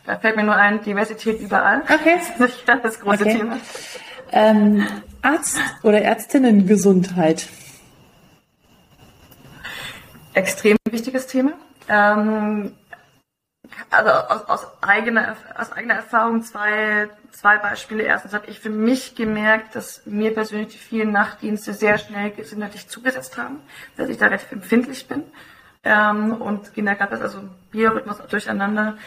[0.06, 1.82] Da fällt mir nur ein, Diversität überall.
[1.82, 2.17] Okay.
[2.39, 3.38] Das ist das große okay.
[3.39, 3.58] Thema.
[4.31, 4.85] Ähm,
[5.21, 7.47] Arzt- oder Ärztinnengesundheit.
[10.33, 11.53] Extrem wichtiges Thema.
[11.89, 12.73] Ähm,
[13.89, 18.03] also aus, aus, eigener, aus eigener Erfahrung zwei, zwei Beispiele.
[18.03, 22.87] Erstens habe ich für mich gemerkt, dass mir persönlich die vielen Nachtdienste sehr schnell gesundheitlich
[22.87, 23.59] zugesetzt haben,
[23.95, 25.23] dass ich da relativ empfindlich bin.
[25.83, 28.97] Ähm, und gemerkt habe, dass also Biorhythmus durcheinander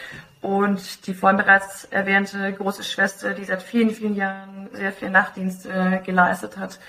[0.41, 5.67] und die vorhin bereits erwähnte große Schwester, die seit vielen, vielen Jahren sehr viel Nachtdienst
[5.67, 6.79] äh, geleistet hat.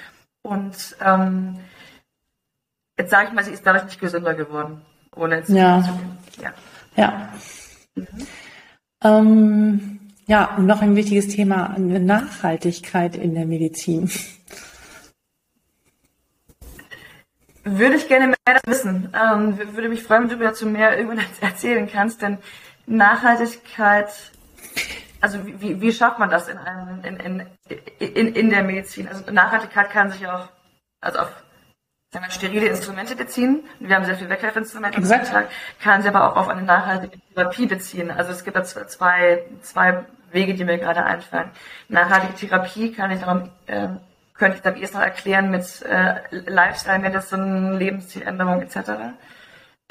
[0.42, 1.58] Und ähm,
[2.98, 4.82] jetzt sage ich mal, sie ist dadurch nicht gesünder geworden.
[5.14, 5.98] Ohne jetzt ja.
[6.40, 6.52] ja.
[6.96, 7.28] Ja.
[7.94, 8.06] Mhm.
[9.04, 14.10] Ähm, ja, und noch ein wichtiges Thema, Nachhaltigkeit in der Medizin.
[17.64, 19.12] Würde ich gerne mehr wissen.
[19.14, 22.38] Ähm, würde mich freuen, wenn du mir dazu mehr irgendwann erzählen kannst, denn
[22.86, 24.10] Nachhaltigkeit,
[25.20, 27.46] also wie, wie schafft man das in, einem, in, in,
[27.98, 29.08] in, in der Medizin?
[29.08, 30.48] Also Nachhaltigkeit kann sich auch
[31.00, 31.42] also auf
[32.12, 33.64] sagen wir, sterile Instrumente beziehen.
[33.80, 35.48] Wir haben sehr viele Wegwerfinstrumente im Alltag,
[35.80, 38.10] kann sie aber auch auf eine nachhaltige Therapie beziehen.
[38.10, 41.50] Also es gibt da zwei, zwei Wege, die mir gerade einfallen.
[41.88, 43.88] Nachhaltige Therapie kann ich darum, äh,
[44.34, 49.14] könnte ich dann erst noch erklären mit äh, Lifestyle Medicine, Lebenszieländerung etc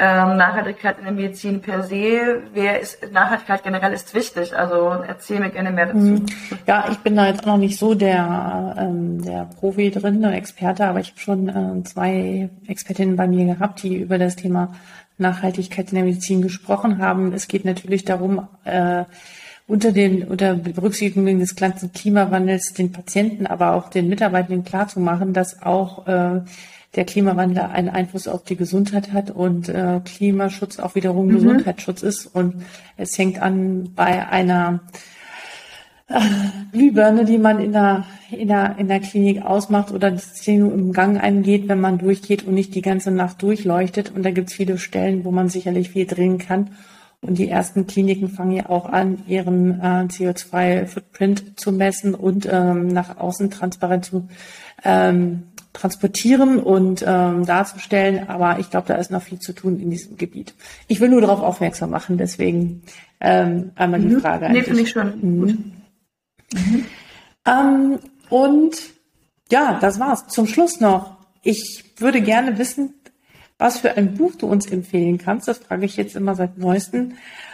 [0.04, 4.58] ähm, Nachhaltigkeit in der Medizin per se, wer ist, Nachhaltigkeit generell ist wichtig.
[4.58, 6.00] Also erzähl mir gerne mehr dazu.
[6.00, 6.26] Mhm.
[6.66, 10.88] Ja, ich bin da jetzt noch nicht so der, ähm, der Profi drin, der Experte,
[10.88, 14.74] aber ich habe schon äh, zwei Expertinnen bei mir gehabt, die über das Thema
[15.20, 17.32] Nachhaltigkeit in der Medizin gesprochen haben.
[17.32, 19.04] Es geht natürlich darum, äh,
[19.68, 25.62] unter den unter Berücksichtigung des ganzen Klimawandels den Patienten, aber auch den Mitarbeitenden klarzumachen, dass
[25.62, 26.42] auch äh,
[26.96, 31.34] der Klimawandel einen Einfluss auf die Gesundheit hat und äh, Klimaschutz auch wiederum mhm.
[31.34, 32.26] Gesundheitsschutz ist.
[32.26, 32.66] Und
[32.98, 34.82] es hängt an bei einer
[36.08, 36.20] äh,
[36.74, 41.22] Glühbirne, die man in der, in, der, in der Klinik ausmacht oder das im Gang
[41.22, 44.12] eingeht, wenn man durchgeht und nicht die ganze Nacht durchleuchtet.
[44.14, 46.72] Und da gibt es viele Stellen, wo man sicherlich viel drehen kann.
[47.22, 52.88] Und die ersten Kliniken fangen ja auch an, ihren äh, CO2-Footprint zu messen und ähm,
[52.88, 54.28] nach außen transparent zu
[54.84, 58.28] ähm, transportieren und ähm, darzustellen.
[58.30, 60.54] Aber ich glaube, da ist noch viel zu tun in diesem Gebiet.
[60.88, 62.84] Ich will nur darauf aufmerksam machen, deswegen
[63.20, 64.10] ähm, einmal mhm.
[64.10, 64.50] die Frage.
[64.50, 65.20] Nee, finde ich schon.
[65.22, 65.72] Mhm.
[66.54, 66.86] Mhm.
[67.46, 68.76] Ähm, und
[69.52, 70.28] ja, das war's.
[70.28, 71.18] Zum Schluss noch.
[71.44, 72.94] Ich würde gerne wissen,
[73.62, 75.48] was für ein Buch du uns empfehlen kannst.
[75.48, 77.14] Das frage ich jetzt immer seit neuestem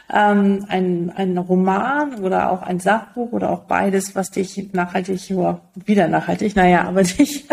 [0.09, 5.69] ähm, ein, ein Roman oder auch ein Sachbuch oder auch beides, was dich nachhaltig, oder
[5.75, 7.45] wieder nachhaltig, naja, aber dich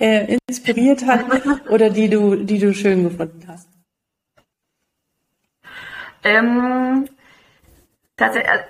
[0.00, 1.26] äh, inspiriert hat
[1.68, 3.68] oder die du, die du schön gefunden hast?
[6.22, 7.06] Ähm,
[8.16, 8.60] tatsächlich, äh,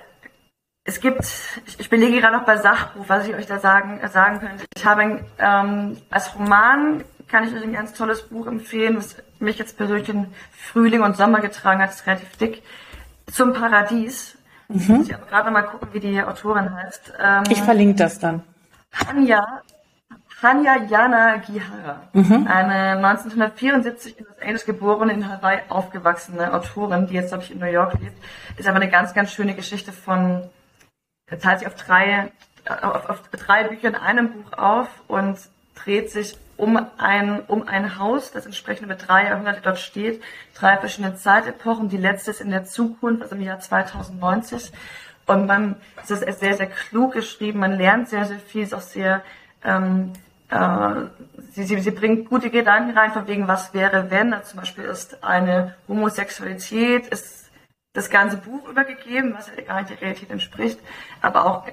[0.83, 1.25] es gibt,
[1.79, 4.65] ich belege gerade noch bei Sachbuch, was ich euch da sagen, sagen könnte.
[4.75, 9.57] Ich habe ähm, als Roman kann ich euch ein ganz tolles Buch empfehlen, was mich
[9.57, 12.63] jetzt persönlich in Frühling und Sommer getragen hat, ist relativ dick
[13.31, 14.37] zum Paradies.
[14.67, 15.01] Mhm.
[15.03, 17.13] Ich habe gerade mal gucken, wie die Autorin heißt.
[17.19, 18.43] Ähm, ich verlinke das dann.
[19.07, 19.61] Hanya,
[20.41, 22.47] Hanya Yana Gihara, mhm.
[22.47, 27.59] eine 1974 in Los Angeles geborene, in Hawaii aufgewachsene Autorin, die jetzt, glaube ich, in
[27.59, 28.23] New York lebt,
[28.57, 30.49] ist aber eine ganz, ganz schöne Geschichte von,
[31.27, 32.31] teilt sich auf drei,
[32.81, 35.37] auf, auf drei Bücher in einem Buch auf und
[35.75, 40.21] dreht sich um ein, um ein Haus, das entsprechend über drei Jahrhunderte dort steht,
[40.53, 41.89] drei verschiedene Zeitepochen.
[41.89, 44.71] Die letzte ist in der Zukunft, also im Jahr 2090.
[45.25, 48.81] Und man, es ist sehr, sehr klug geschrieben, man lernt sehr, sehr viel, ist auch
[48.81, 49.23] sehr,
[49.63, 50.13] ähm,
[50.49, 51.07] äh,
[51.51, 54.83] sie, sie, sie bringt gute Gedanken rein, von wegen, was wäre, wenn, also zum Beispiel
[54.85, 57.49] ist eine Homosexualität, ist
[57.93, 60.79] das ganze Buch übergegeben, was ja gar nicht der Realität entspricht,
[61.21, 61.67] aber auch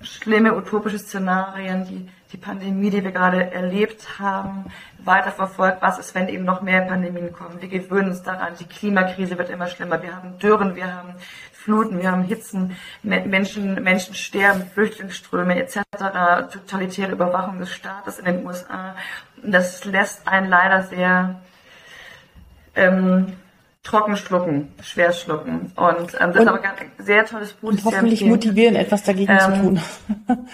[0.00, 4.66] schlimme utopische Szenarien, die die Pandemie, die wir gerade erlebt haben,
[4.98, 5.80] weiterverfolgt.
[5.80, 7.60] Was ist, wenn eben noch mehr Pandemien kommen?
[7.60, 8.54] Wir gewöhnen uns daran.
[8.58, 10.02] Die Klimakrise wird immer schlimmer.
[10.02, 11.14] Wir haben Dürren, wir haben
[11.52, 15.80] Fluten, wir haben Hitzen, Menschen, Menschen sterben, Flüchtlingsströme etc.,
[16.52, 18.96] totalitäre Überwachung des Staates in den USA.
[19.42, 21.40] Das lässt einen leider sehr
[22.74, 23.32] ähm,
[23.86, 25.72] trocken schlucken, schwer schlucken.
[25.76, 27.70] Und ähm, das und, ist aber ein sehr tolles Buch.
[27.70, 29.80] Und hoffentlich motivieren, etwas dagegen ähm, zu tun.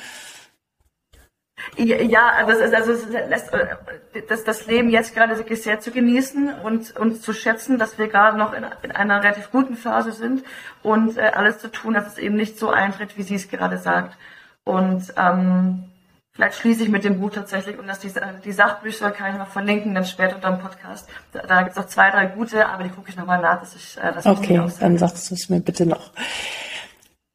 [1.77, 6.53] Ja, also, es ist, also äh, das, das Leben jetzt gerade wirklich sehr zu genießen
[6.65, 10.43] und, und zu schätzen, dass wir gerade noch in, in einer relativ guten Phase sind
[10.83, 13.79] und äh, alles zu tun, dass es eben nicht so eintritt, wie sie es gerade
[13.79, 14.19] sagt.
[14.65, 15.85] Und ähm,
[16.33, 18.11] vielleicht schließe ich mit dem Buch tatsächlich und dass die,
[18.45, 21.09] die Sachbücher kann ich noch verlinken, dann später unter dem Podcast.
[21.33, 23.75] Da, da gibt es noch zwei, drei gute, aber die gucke ich nochmal nach, dass
[23.75, 26.13] ich äh, das Okay, dann sagst du es mir bitte noch.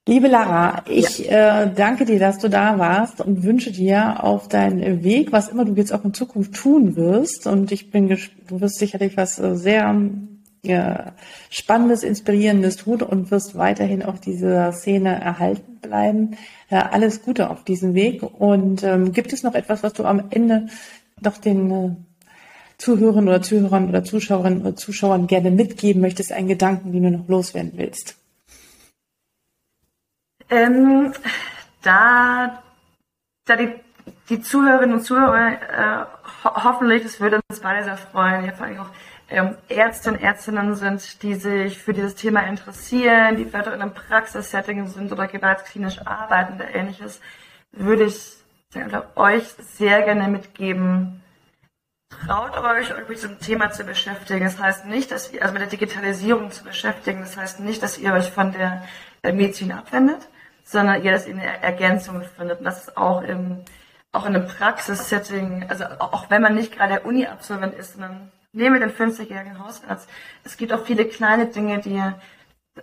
[0.08, 1.64] Liebe Lara, ich ja.
[1.64, 5.66] äh, danke dir, dass du da warst und wünsche dir auf deinen Weg, was immer
[5.66, 7.46] du jetzt auch in Zukunft tun wirst.
[7.46, 9.94] Und ich bin, du wirst sicherlich was äh, sehr
[10.64, 11.12] äh,
[11.50, 16.38] Spannendes, Inspirierendes tun und wirst weiterhin auf dieser Szene erhalten bleiben.
[16.70, 18.22] Alles Gute auf diesem Weg.
[18.24, 20.68] Und ähm, gibt es noch etwas, was du am Ende
[21.22, 21.96] noch den äh,
[22.78, 27.28] Zuhörern oder Zuhörern oder Zuschauerinnen oder Zuschauern gerne mitgeben möchtest, einen Gedanken, den du noch
[27.28, 28.16] loswerden willst?
[30.50, 31.14] Ähm,
[31.82, 32.64] da,
[33.46, 33.74] da die,
[34.30, 36.06] die Zuhörerinnen und Zuhörer äh,
[36.44, 38.90] ho hoffentlich, das würde uns beide sehr freuen, ja, vor allem auch
[39.30, 43.82] ähm, Ärzte und Ärztinnen sind, die sich für dieses Thema interessieren, die vielleicht auch in
[43.82, 47.20] einem Praxissetting sind oder gewaltsklinisch arbeiten oder ähnliches,
[47.72, 48.38] würde ich
[49.16, 51.24] euch sehr gerne mitgeben,
[52.10, 54.46] traut euch, euch mit diesem Thema zu beschäftigen.
[54.46, 57.98] Das heißt nicht, dass ihr, also mit der Digitalisierung zu beschäftigen, das heißt nicht, dass
[57.98, 58.84] ihr euch von der
[59.24, 60.28] Medizin abwendet,
[60.64, 62.60] sondern ihr das in der Ergänzung findet.
[62.60, 63.64] Und das ist auch im,
[64.12, 68.80] auch in einem Praxissetting, also auch wenn man nicht gerade der Uni-Absolvent ist, sondern nehme
[68.80, 70.10] den 50-jährigen Hausarzt.
[70.44, 72.02] Es gibt auch viele kleine Dinge, die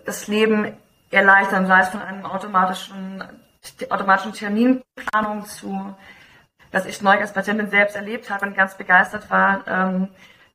[0.06, 0.76] das Leben
[1.10, 3.22] erleichtern, sei es von einem automatischen,
[3.90, 5.94] automatischen Terminplanung zu,
[6.72, 10.08] was ich neu als Patientin selbst erlebt habe und ganz begeistert war, ähm,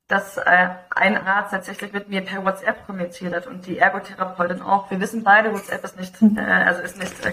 [0.07, 4.89] dass äh, ein Arzt tatsächlich mit mir per WhatsApp kommuniziert hat und die Ergotherapeutin auch.
[4.89, 7.31] Wir wissen beide, WhatsApp ist nicht, äh, also ist nicht äh,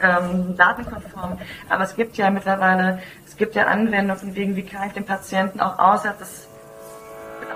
[0.00, 4.92] ähm, datenkonform, aber es gibt ja mittlerweile, es gibt ja Anwendungen wegen, wie kann ich
[4.92, 6.47] den Patienten auch außer des,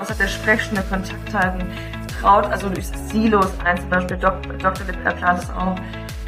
[0.02, 1.64] außer der Sprechstunde Kontakt halten,
[2.20, 4.86] traut, also durch Silos ein, zum Beispiel Dok Dr.
[4.86, 5.76] Lipp plant es auch.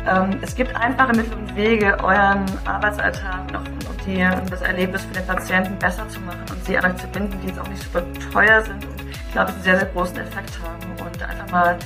[0.07, 3.63] Ähm, es gibt einfache Mittel und Wege, euren Arbeitsalltag noch
[4.07, 7.39] die, das Erlebnis für den Patienten besser zu machen und sie an euch zu binden,
[7.43, 8.03] die jetzt auch nicht super
[8.33, 11.77] teuer sind und ich glaube, einen sehr, sehr großen Effekt haben und einfach mal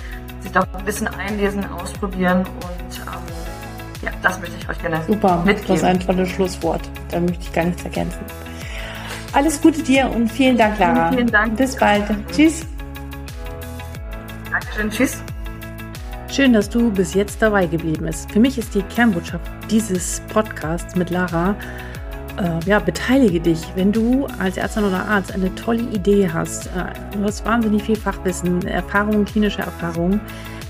[0.41, 5.43] sich doch ein bisschen einlesen, ausprobieren und ähm, ja, das möchte ich euch gerne Super,
[5.45, 5.69] mitgeben.
[5.69, 6.83] das ist ein tolles Schlusswort.
[7.11, 8.21] Da möchte ich gar nichts ergänzen.
[9.33, 11.13] Alles Gute dir und vielen Dank, Lara.
[11.13, 11.57] Vielen Dank.
[11.57, 12.05] Bis bald.
[12.33, 12.67] Tschüss.
[14.51, 14.91] Dankeschön.
[14.91, 15.23] Tschüss.
[16.31, 18.31] Schön, dass du bis jetzt dabei geblieben bist.
[18.31, 21.57] Für mich ist die Kernbotschaft dieses Podcasts mit Lara,
[22.39, 23.61] äh, ja, beteilige dich.
[23.75, 27.97] Wenn du als Ärztin oder Arzt eine tolle Idee hast, äh, du hast wahnsinnig viel
[27.97, 30.21] Fachwissen, Erfahrungen, klinische Erfahrungen,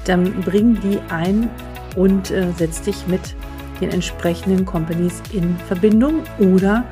[0.05, 1.51] dann bring die ein
[1.97, 3.35] und äh, setz dich mit
[3.81, 6.85] den entsprechenden Companies in Verbindung oder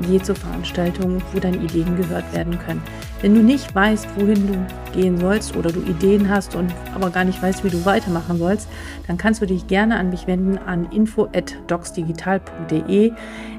[0.00, 2.82] geh zur Veranstaltung, wo deine Ideen gehört werden können.
[3.20, 4.54] Wenn du nicht weißt, wohin du
[4.92, 8.68] gehen sollst oder du Ideen hast und aber gar nicht weißt, wie du weitermachen sollst,
[9.06, 13.12] dann kannst du dich gerne an mich wenden an info@docsdigital.de.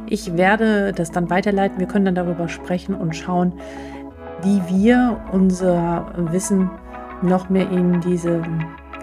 [0.09, 1.79] Ich werde das dann weiterleiten.
[1.79, 3.53] Wir können dann darüber sprechen und schauen,
[4.41, 6.69] wie wir unser Wissen
[7.21, 8.41] noch mehr in diese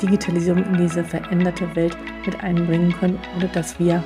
[0.02, 4.02] Digitalisierung, in diese veränderte Welt mit einbringen können, ohne dass wir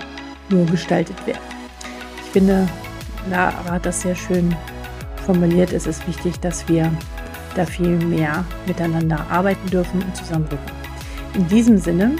[0.50, 1.40] nur gestaltet werden.
[2.24, 2.68] Ich finde,
[3.30, 4.54] Lara das sehr schön
[5.24, 5.72] formuliert.
[5.72, 6.90] Es ist wichtig, dass wir
[7.54, 10.72] da viel mehr miteinander arbeiten dürfen und zusammenrücken.
[11.34, 12.12] In diesem Sinne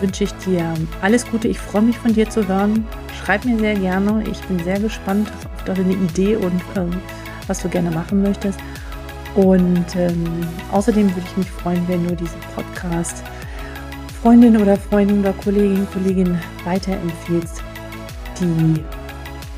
[0.00, 1.48] wünsche ich dir alles Gute.
[1.48, 2.86] Ich freue mich von dir zu hören.
[3.22, 4.24] Schreib mir sehr gerne.
[4.30, 6.90] Ich bin sehr gespannt auf deine Idee und ähm,
[7.46, 8.58] was du gerne machen möchtest.
[9.34, 13.22] Und ähm, außerdem würde ich mich freuen, wenn du diesen Podcast
[14.22, 17.62] Freundin oder Freundin oder Kollegin, Kollegin weiterempfiehlst,
[18.40, 18.80] die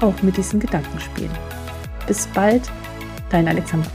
[0.01, 1.31] auch mit diesen Gedanken spielen.
[2.07, 2.63] Bis bald,
[3.31, 3.91] dein Alexander.